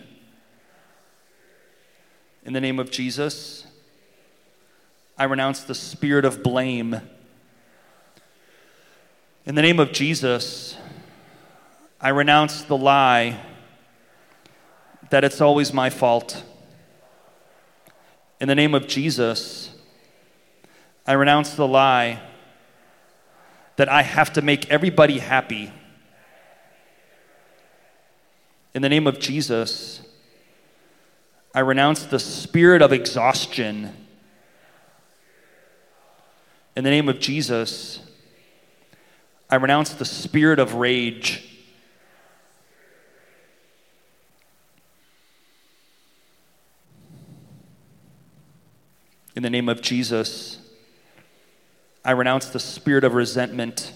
In 2.46 2.54
the 2.54 2.62
name 2.62 2.80
of 2.80 2.90
Jesus, 2.90 3.68
I 5.20 5.26
renounce 5.26 5.64
the 5.64 5.76
spirit 5.76 6.24
of 6.24 6.42
blame. 6.42 7.02
In 9.46 9.56
the 9.56 9.62
name 9.62 9.78
of 9.78 9.92
Jesus, 9.92 10.78
I 12.00 12.10
renounce 12.10 12.62
the 12.62 12.78
lie 12.78 13.38
that 15.10 15.26
it's 15.26 15.42
always 15.42 15.74
my 15.74 15.90
fault. 15.90 16.42
In 18.40 18.48
the 18.48 18.56
name 18.56 18.74
of 18.74 18.88
Jesus, 18.88 19.72
I 21.06 21.14
renounce 21.14 21.54
the 21.56 21.68
lie 21.68 22.22
that 23.76 23.90
I 23.90 24.04
have 24.04 24.32
to 24.34 24.42
make 24.42 24.72
everybody 24.72 25.20
happy. 25.20 25.74
In 28.74 28.82
the 28.82 28.90
name 28.90 29.06
of 29.06 29.20
Jesus, 29.20 30.02
I 31.54 31.60
renounce 31.60 32.06
the 32.06 32.20
spirit 32.20 32.82
of 32.82 32.94
exhaustion. 32.94 34.08
In 36.80 36.86
the 36.86 36.92
name 36.92 37.10
of 37.10 37.20
Jesus, 37.20 38.00
I 39.50 39.58
renounce 39.58 39.90
the 39.90 40.06
spirit 40.06 40.60
of 40.60 40.76
rage. 40.76 41.44
In 49.36 49.44
the 49.44 49.50
name 49.50 49.68
of 49.68 49.82
Jesus, 49.82 50.60
I 52.06 52.12
renounce 52.12 52.46
the 52.46 52.62
spirit 52.62 53.04
of 53.04 53.14
resentment. 53.14 53.92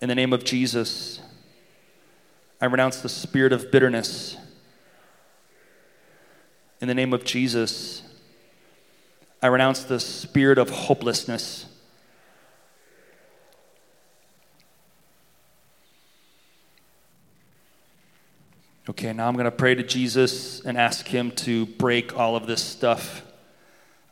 In 0.00 0.08
the 0.08 0.16
name 0.16 0.32
of 0.32 0.42
Jesus, 0.42 1.20
I 2.60 2.64
renounce 2.64 3.00
the 3.00 3.08
spirit 3.08 3.52
of 3.52 3.70
bitterness. 3.70 4.36
In 6.80 6.88
the 6.88 6.94
name 6.94 7.12
of 7.12 7.24
Jesus, 7.24 8.03
I 9.44 9.48
renounce 9.48 9.84
the 9.84 10.00
spirit 10.00 10.56
of 10.56 10.70
hopelessness. 10.70 11.66
Okay, 18.88 19.12
now 19.12 19.28
I'm 19.28 19.34
going 19.34 19.44
to 19.44 19.50
pray 19.50 19.74
to 19.74 19.82
Jesus 19.82 20.64
and 20.64 20.78
ask 20.78 21.06
him 21.06 21.30
to 21.32 21.66
break 21.66 22.16
all 22.18 22.36
of 22.36 22.46
this 22.46 22.62
stuff 22.62 23.20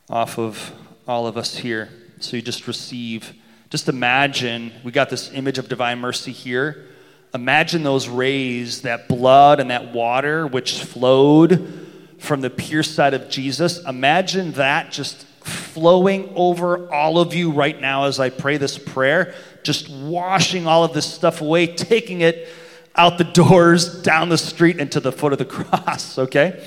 off 0.07 0.37
of 0.37 0.71
all 1.07 1.25
of 1.25 1.35
us 1.35 1.55
here. 1.57 1.89
So 2.19 2.35
you 2.35 2.43
just 2.43 2.67
receive. 2.67 3.33
Just 3.71 3.89
imagine, 3.89 4.71
we 4.83 4.91
got 4.91 5.09
this 5.09 5.33
image 5.33 5.57
of 5.57 5.67
divine 5.67 5.97
mercy 5.97 6.31
here. 6.31 6.89
Imagine 7.33 7.81
those 7.81 8.07
rays, 8.07 8.83
that 8.83 9.07
blood 9.07 9.59
and 9.59 9.71
that 9.71 9.93
water 9.93 10.45
which 10.45 10.83
flowed 10.83 11.89
from 12.23 12.39
the 12.39 12.49
pierced 12.49 12.95
side 12.95 13.13
of 13.13 13.29
Jesus. 13.29 13.83
Imagine 13.83 14.53
that 14.53 14.93
just 14.93 15.25
flowing 15.41 16.31
over 16.35 16.89
all 16.89 17.19
of 17.19 17.33
you 17.33 17.51
right 17.51 17.79
now 17.81 18.05
as 18.05 18.17
I 18.17 18.29
pray 18.29 18.55
this 18.55 18.77
prayer, 18.77 19.35
just 19.61 19.89
washing 19.89 20.65
all 20.65 20.85
of 20.85 20.93
this 20.93 21.05
stuff 21.05 21.41
away, 21.41 21.67
taking 21.67 22.21
it 22.21 22.47
out 22.95 23.17
the 23.17 23.23
doors, 23.41 24.01
down 24.03 24.29
the 24.29 24.37
street, 24.37 24.79
and 24.79 24.89
to 24.93 25.01
the 25.01 25.11
foot 25.11 25.33
of 25.33 25.37
the 25.37 25.45
cross, 25.63 26.17
okay? 26.17 26.65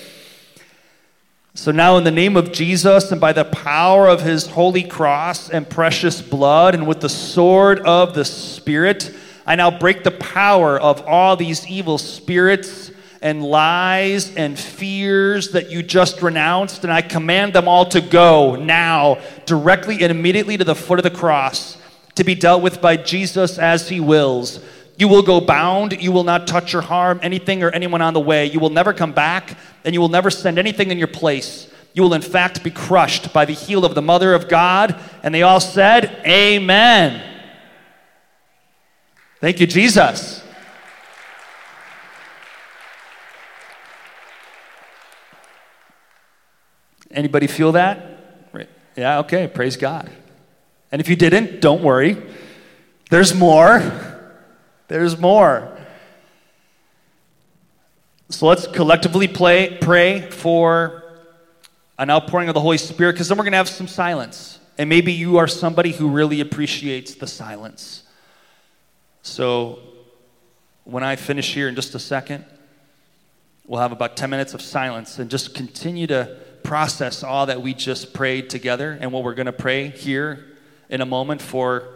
So 1.54 1.72
now, 1.72 1.96
in 1.96 2.04
the 2.04 2.10
name 2.10 2.36
of 2.36 2.52
Jesus 2.52 3.10
and 3.10 3.18
by 3.18 3.32
the 3.32 3.46
power 3.46 4.08
of 4.08 4.20
his 4.20 4.46
holy 4.46 4.82
cross 4.82 5.48
and 5.48 5.66
precious 5.66 6.20
blood, 6.20 6.74
and 6.74 6.86
with 6.86 7.00
the 7.00 7.08
sword 7.08 7.80
of 7.80 8.12
the 8.12 8.26
Spirit, 8.26 9.10
I 9.46 9.56
now 9.56 9.70
break 9.70 10.04
the 10.04 10.10
power 10.10 10.78
of 10.78 11.00
all 11.06 11.34
these 11.34 11.66
evil 11.66 11.96
spirits 11.96 12.90
and 13.22 13.44
lies 13.44 14.35
and 14.35 14.59
fears 14.59 15.50
that 15.52 15.70
you 15.70 15.83
just 15.83 16.22
renounced, 16.22 16.85
and 16.85 16.92
I 16.92 17.02
command 17.02 17.52
them 17.52 17.68
all 17.68 17.87
to 17.87 18.00
go 18.00 18.57
now, 18.57 19.18
directly 19.46 20.02
and 20.02 20.11
immediately 20.11 20.57
to 20.57 20.64
the 20.64 20.74
foot 20.74 20.98
of 20.98 21.02
the 21.02 21.11
cross, 21.11 21.79
to 22.14 22.24
be 22.24 22.35
dealt 22.35 22.62
with 22.62 22.81
by 22.81 22.96
Jesus 22.96 23.59
as 23.59 23.88
he 23.88 24.00
wills. 24.00 24.61
You 24.98 25.09
will 25.09 25.22
go 25.22 25.40
bound. 25.40 26.00
You 26.00 26.11
will 26.11 26.24
not 26.24 26.46
touch 26.46 26.74
or 26.74 26.81
harm 26.81 27.20
anything 27.22 27.62
or 27.62 27.70
anyone 27.70 28.00
on 28.00 28.14
the 28.14 28.20
way. 28.20 28.46
You 28.46 28.61
will 28.61 28.70
never 28.70 28.92
come 28.92 29.12
back, 29.12 29.59
and 29.85 29.94
you 29.94 30.00
will 30.00 30.09
never 30.09 30.31
send 30.31 30.59
anything 30.59 30.90
in 30.90 30.98
your 30.98 31.09
place. 31.09 31.70
You 31.92 32.02
will, 32.02 32.14
in 32.14 32.22
fact, 32.22 32.62
be 32.62 32.70
crushed 32.70 33.33
by 33.33 33.44
the 33.44 33.52
heel 33.52 33.85
of 33.85 33.94
the 33.94 34.02
Mother 34.02 34.35
of 34.35 34.48
God. 34.48 34.98
And 35.22 35.35
they 35.35 35.42
all 35.42 35.61
said, 35.61 36.22
Amen. 36.26 37.22
Thank 39.40 39.61
you, 39.61 39.66
Jesus. 39.66 40.42
Anybody 47.16 47.46
feel 47.46 47.72
that? 47.72 48.12
Yeah, 48.96 49.18
okay, 49.20 49.46
praise 49.46 49.76
God. 49.76 50.11
And 50.90 51.00
if 51.00 51.09
you 51.09 51.16
didn't, 51.16 51.61
don't 51.61 51.83
worry. 51.83 52.16
There's 53.11 53.35
more. 53.35 53.83
There's 54.88 55.18
more. 55.18 55.76
So 58.29 58.46
let's 58.46 58.66
collectively 58.66 59.29
play, 59.29 59.79
pray 59.81 60.31
for 60.31 61.02
an 61.98 62.11
outpouring 62.11 62.48
of 62.48 62.55
the 62.55 62.61
Holy 62.61 62.79
Spirit 62.79 63.12
because 63.12 63.29
then 63.29 63.38
we're 63.38 63.44
going 63.44 63.52
to 63.52 63.59
have 63.59 63.68
some 63.68 63.88
silence. 63.88 64.59
And 64.79 64.88
maybe 64.88 65.12
you 65.12 65.38
are 65.38 65.46
somebody 65.46 65.92
who 65.92 66.09
really 66.09 66.40
appreciates 66.40 67.14
the 67.14 67.26
silence. 67.26 68.02
So 69.22 69.79
when 70.85 71.02
I 71.02 71.16
finish 71.16 71.55
here 71.55 71.68
in 71.68 71.74
just 71.74 71.94
a 71.94 71.98
second, 71.98 72.44
we'll 73.66 73.80
have 73.80 73.93
about 73.93 74.16
10 74.16 74.28
minutes 74.28 74.55
of 74.55 74.62
silence 74.62 75.18
and 75.18 75.30
just 75.30 75.55
continue 75.55 76.07
to 76.09 76.36
process 76.66 77.22
all 77.22 77.46
that 77.46 77.62
we 77.62 77.72
just 77.72 78.12
prayed 78.12 78.50
together 78.50 78.98
and 79.00 79.12
what 79.12 79.22
we're 79.22 79.34
going 79.34 79.46
to 79.46 79.52
pray 79.52 79.86
here 79.86 80.44
in 80.88 81.00
a 81.00 81.06
moment 81.06 81.40
for 81.40 81.94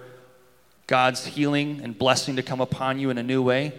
God's 0.86 1.26
healing 1.26 1.80
and 1.82 1.98
blessing 1.98 2.36
to 2.36 2.42
come 2.42 2.60
upon 2.60 3.00
you 3.00 3.10
in 3.10 3.18
a 3.18 3.22
new 3.22 3.42
way. 3.42 3.72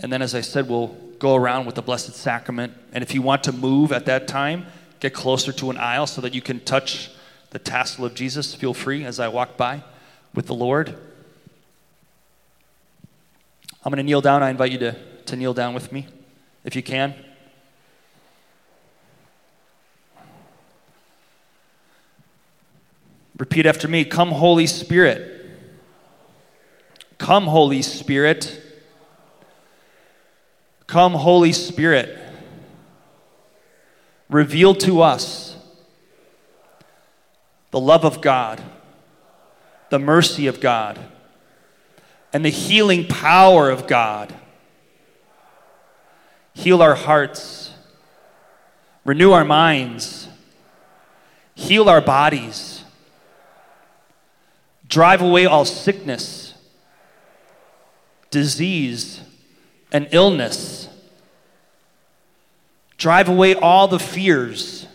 And 0.00 0.12
then, 0.12 0.22
as 0.22 0.34
I 0.34 0.40
said, 0.40 0.68
we'll 0.68 0.88
go 1.20 1.36
around 1.36 1.66
with 1.66 1.76
the 1.76 1.82
Blessed 1.82 2.12
Sacrament. 2.14 2.72
And 2.92 3.04
if 3.04 3.14
you 3.14 3.22
want 3.22 3.44
to 3.44 3.52
move 3.52 3.92
at 3.92 4.06
that 4.06 4.26
time, 4.26 4.66
get 4.98 5.14
closer 5.14 5.52
to 5.52 5.70
an 5.70 5.76
aisle 5.76 6.08
so 6.08 6.20
that 6.20 6.34
you 6.34 6.42
can 6.42 6.58
touch 6.58 7.08
the 7.50 7.60
tassel 7.60 8.04
of 8.04 8.14
Jesus. 8.14 8.56
Feel 8.56 8.74
free 8.74 9.04
as 9.04 9.20
I 9.20 9.28
walk 9.28 9.56
by 9.56 9.84
with 10.34 10.46
the 10.46 10.54
Lord. 10.54 10.98
I'm 13.84 13.92
going 13.92 13.98
to 13.98 14.02
kneel 14.02 14.20
down. 14.20 14.42
I 14.42 14.50
invite 14.50 14.72
you 14.72 14.78
to, 14.78 14.96
to 15.26 15.36
kneel 15.36 15.54
down 15.54 15.74
with 15.74 15.92
me 15.92 16.08
if 16.64 16.74
you 16.74 16.82
can. 16.82 17.14
Repeat 23.38 23.66
after 23.66 23.88
me 23.88 24.04
Come, 24.04 24.30
Holy 24.30 24.66
Spirit. 24.66 25.28
Come, 27.18 27.46
Holy 27.46 27.82
Spirit. 27.82 28.60
Come, 30.86 31.14
Holy 31.14 31.52
Spirit. 31.52 32.18
Reveal 34.28 34.74
to 34.76 35.02
us 35.02 35.56
the 37.70 37.80
love 37.80 38.04
of 38.04 38.20
God, 38.20 38.62
the 39.90 39.98
mercy 39.98 40.46
of 40.46 40.60
God, 40.60 40.98
and 42.32 42.44
the 42.44 42.50
healing 42.50 43.06
power 43.06 43.70
of 43.70 43.86
God. 43.86 44.34
Heal 46.54 46.82
our 46.82 46.94
hearts, 46.94 47.72
renew 49.04 49.32
our 49.32 49.44
minds, 49.44 50.28
Heal 51.54 51.88
our 51.88 52.00
bodies. 52.00 52.81
Drive 54.92 55.22
away 55.22 55.46
all 55.46 55.64
sickness, 55.64 56.52
disease, 58.30 59.22
and 59.90 60.06
illness. 60.12 60.86
Drive 62.98 63.26
away 63.30 63.54
all 63.54 63.88
the 63.88 63.98
fears. 63.98 64.86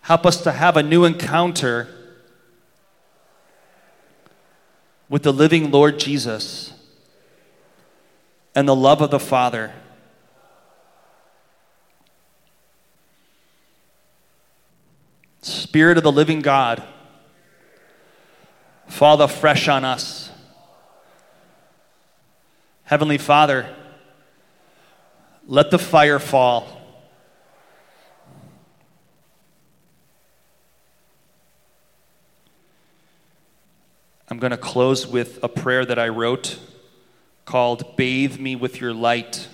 Help 0.00 0.26
us 0.26 0.42
to 0.42 0.50
have 0.50 0.76
a 0.76 0.82
new 0.82 1.04
encounter 1.04 1.86
with 5.08 5.22
the 5.22 5.32
living 5.32 5.70
Lord 5.70 6.00
Jesus 6.00 6.72
and 8.52 8.66
the 8.66 8.74
love 8.74 9.00
of 9.00 9.12
the 9.12 9.20
Father. 9.20 9.72
Spirit 15.44 15.98
of 15.98 16.04
the 16.04 16.10
living 16.10 16.40
God, 16.40 16.82
fall 18.88 19.20
afresh 19.20 19.68
on 19.68 19.84
us. 19.84 20.30
Heavenly 22.84 23.18
Father, 23.18 23.68
let 25.46 25.70
the 25.70 25.78
fire 25.78 26.18
fall. 26.18 26.80
I'm 34.28 34.38
going 34.38 34.50
to 34.50 34.56
close 34.56 35.06
with 35.06 35.44
a 35.44 35.48
prayer 35.48 35.84
that 35.84 35.98
I 35.98 36.08
wrote 36.08 36.58
called 37.44 37.96
Bathe 37.96 38.38
Me 38.38 38.56
with 38.56 38.80
Your 38.80 38.94
Light. 38.94 39.46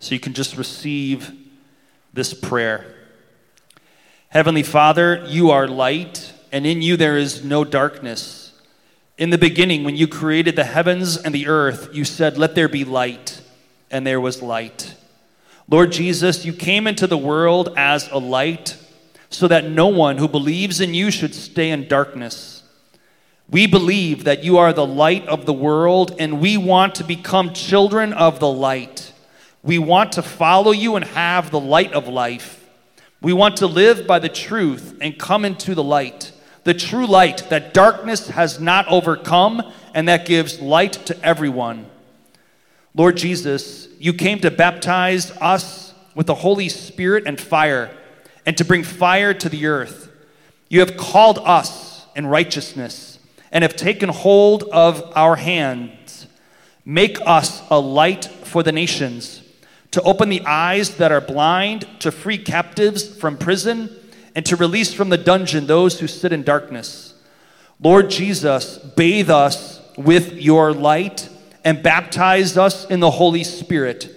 So 0.00 0.14
you 0.14 0.20
can 0.20 0.32
just 0.32 0.56
receive 0.56 1.30
this 2.14 2.32
prayer. 2.32 2.95
Heavenly 4.36 4.64
Father, 4.64 5.24
you 5.26 5.50
are 5.50 5.66
light, 5.66 6.34
and 6.52 6.66
in 6.66 6.82
you 6.82 6.98
there 6.98 7.16
is 7.16 7.42
no 7.42 7.64
darkness. 7.64 8.52
In 9.16 9.30
the 9.30 9.38
beginning, 9.38 9.82
when 9.82 9.96
you 9.96 10.06
created 10.06 10.56
the 10.56 10.64
heavens 10.64 11.16
and 11.16 11.34
the 11.34 11.46
earth, 11.46 11.88
you 11.94 12.04
said, 12.04 12.36
Let 12.36 12.54
there 12.54 12.68
be 12.68 12.84
light, 12.84 13.40
and 13.90 14.06
there 14.06 14.20
was 14.20 14.42
light. 14.42 14.94
Lord 15.70 15.90
Jesus, 15.90 16.44
you 16.44 16.52
came 16.52 16.86
into 16.86 17.06
the 17.06 17.16
world 17.16 17.72
as 17.78 18.10
a 18.10 18.18
light 18.18 18.76
so 19.30 19.48
that 19.48 19.70
no 19.70 19.86
one 19.86 20.18
who 20.18 20.28
believes 20.28 20.82
in 20.82 20.92
you 20.92 21.10
should 21.10 21.34
stay 21.34 21.70
in 21.70 21.88
darkness. 21.88 22.62
We 23.48 23.66
believe 23.66 24.24
that 24.24 24.44
you 24.44 24.58
are 24.58 24.74
the 24.74 24.86
light 24.86 25.26
of 25.28 25.46
the 25.46 25.54
world, 25.54 26.14
and 26.18 26.42
we 26.42 26.58
want 26.58 26.96
to 26.96 27.04
become 27.04 27.54
children 27.54 28.12
of 28.12 28.38
the 28.38 28.52
light. 28.52 29.14
We 29.62 29.78
want 29.78 30.12
to 30.12 30.22
follow 30.22 30.72
you 30.72 30.94
and 30.94 31.06
have 31.06 31.50
the 31.50 31.58
light 31.58 31.94
of 31.94 32.06
life. 32.06 32.55
We 33.26 33.32
want 33.32 33.56
to 33.56 33.66
live 33.66 34.06
by 34.06 34.20
the 34.20 34.28
truth 34.28 34.98
and 35.00 35.18
come 35.18 35.44
into 35.44 35.74
the 35.74 35.82
light, 35.82 36.30
the 36.62 36.74
true 36.74 37.08
light 37.08 37.50
that 37.50 37.74
darkness 37.74 38.28
has 38.28 38.60
not 38.60 38.86
overcome 38.86 39.64
and 39.94 40.06
that 40.06 40.26
gives 40.26 40.60
light 40.60 40.92
to 41.06 41.24
everyone. 41.24 41.86
Lord 42.94 43.16
Jesus, 43.16 43.88
you 43.98 44.12
came 44.12 44.38
to 44.42 44.50
baptize 44.52 45.32
us 45.40 45.92
with 46.14 46.28
the 46.28 46.36
Holy 46.36 46.68
Spirit 46.68 47.24
and 47.26 47.40
fire, 47.40 47.90
and 48.46 48.56
to 48.58 48.64
bring 48.64 48.84
fire 48.84 49.34
to 49.34 49.48
the 49.48 49.66
earth. 49.66 50.08
You 50.68 50.78
have 50.78 50.96
called 50.96 51.40
us 51.40 52.06
in 52.14 52.28
righteousness 52.28 53.18
and 53.50 53.62
have 53.62 53.74
taken 53.74 54.08
hold 54.08 54.62
of 54.70 55.02
our 55.16 55.34
hands. 55.34 56.28
Make 56.84 57.18
us 57.26 57.60
a 57.72 57.80
light 57.80 58.26
for 58.26 58.62
the 58.62 58.70
nations 58.70 59.42
to 59.90 60.02
open 60.02 60.28
the 60.28 60.44
eyes 60.44 60.96
that 60.96 61.12
are 61.12 61.20
blind, 61.20 61.86
to 62.00 62.10
free 62.10 62.38
captives 62.38 63.16
from 63.16 63.38
prison, 63.38 63.90
and 64.34 64.44
to 64.46 64.56
release 64.56 64.92
from 64.92 65.08
the 65.08 65.16
dungeon 65.16 65.66
those 65.66 66.00
who 66.00 66.06
sit 66.06 66.32
in 66.32 66.42
darkness. 66.42 67.14
Lord 67.80 68.10
Jesus, 68.10 68.78
bathe 68.78 69.30
us 69.30 69.80
with 69.96 70.34
your 70.34 70.72
light 70.72 71.28
and 71.64 71.82
baptize 71.82 72.56
us 72.56 72.86
in 72.86 73.00
the 73.00 73.10
Holy 73.10 73.44
Spirit. 73.44 74.12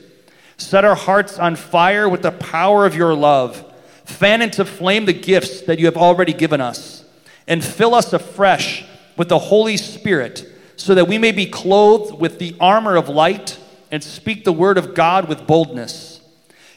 Set 0.58 0.86
our 0.86 0.96
hearts 0.96 1.40
on 1.40 1.56
fire 1.56 2.08
with 2.08 2.22
the 2.22 2.32
power 2.32 2.86
of 2.86 2.96
your 2.96 3.14
love. 3.14 3.66
Fan 4.06 4.42
into 4.42 4.66
flame 4.66 5.06
the 5.06 5.14
gifts 5.14 5.62
that 5.62 5.80
you 5.80 5.86
have 5.86 5.98
already 5.98 6.34
given 6.34 6.62
us. 6.62 7.06
And 7.48 7.64
fill 7.64 7.96
us 7.96 8.14
afresh 8.14 8.86
with 9.18 9.30
the 9.30 9.40
Holy 9.40 9.78
Spirit 9.78 10.46
so 10.76 10.96
that 10.96 11.08
we 11.08 11.18
may 11.18 11.32
be 11.32 11.46
clothed 11.46 12.20
with 12.20 12.40
the 12.40 12.56
armor 12.60 12.96
of 12.96 13.10
light 13.10 13.58
and 13.92 14.04
speak 14.04 14.44
the 14.44 14.54
word 14.54 14.78
of 14.78 14.94
God 14.94 15.28
with 15.28 15.48
boldness. 15.48 16.22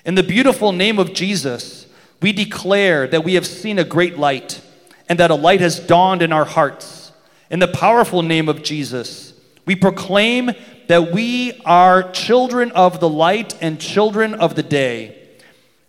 In 0.05 0.15
the 0.15 0.23
beautiful 0.23 0.73
name 0.73 0.99
of 0.99 1.13
Jesus, 1.13 1.87
we 2.21 2.33
declare 2.33 3.07
that 3.07 3.25
we 3.25 3.35
have 3.35 3.47
seen 3.47 3.79
a 3.79 3.85
great 3.85 4.19
light 4.19 4.61
and 5.09 5.19
that 5.19 5.31
a 5.31 5.35
light 5.35 5.61
has 5.61 5.79
dawned 5.79 6.23
in 6.23 6.33
our 6.33 6.45
hearts. 6.45 7.13
In 7.51 7.59
the 7.59 7.69
powerful 7.69 8.23
name 8.23 8.49
of 8.49 8.63
Jesus, 8.63 9.35
we 9.67 9.77
proclaim 9.77 10.53
that 10.89 11.13
we 11.13 11.61
are 11.65 12.11
children 12.11 12.73
of 12.73 13.01
the 13.01 13.09
light 13.09 13.57
and 13.61 13.81
children 13.81 14.35
of 14.35 14.55
the 14.55 14.63
day, 14.63 15.19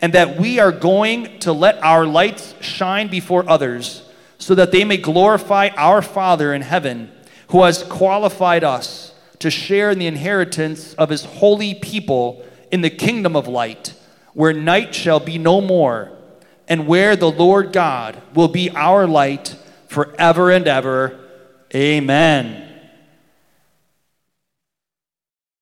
and 0.02 0.14
that 0.14 0.40
we 0.40 0.60
are 0.60 0.72
going 0.72 1.40
to 1.40 1.54
let 1.54 1.82
our 1.82 2.06
lights 2.06 2.54
shine 2.62 3.08
before 3.08 3.50
others 3.50 4.04
so 4.38 4.54
that 4.56 4.72
they 4.72 4.84
may 4.84 4.98
glorify 4.98 5.70
our 5.78 6.02
Father 6.02 6.54
in 6.54 6.62
heaven 6.62 7.10
who 7.48 7.64
has 7.64 7.84
qualified 7.84 8.64
us 8.64 9.13
to 9.44 9.52
share 9.52 9.92
in 9.92 10.00
the 10.00 10.08
inheritance 10.08 10.94
of 10.94 11.10
his 11.10 11.26
holy 11.26 11.74
people 11.74 12.46
in 12.72 12.80
the 12.80 12.90
kingdom 12.90 13.36
of 13.36 13.46
light, 13.46 13.94
where 14.34 14.54
night 14.54 14.96
shall 14.96 15.20
be 15.20 15.38
no 15.38 15.60
more, 15.60 16.18
and 16.70 16.88
where 16.88 17.18
the 17.18 17.30
Lord 17.30 17.74
God 17.74 18.22
will 18.34 18.48
be 18.48 18.70
our 18.70 19.06
light 19.06 19.58
forever 19.90 20.50
and 20.50 20.66
ever. 20.66 21.20
Amen. 21.76 22.63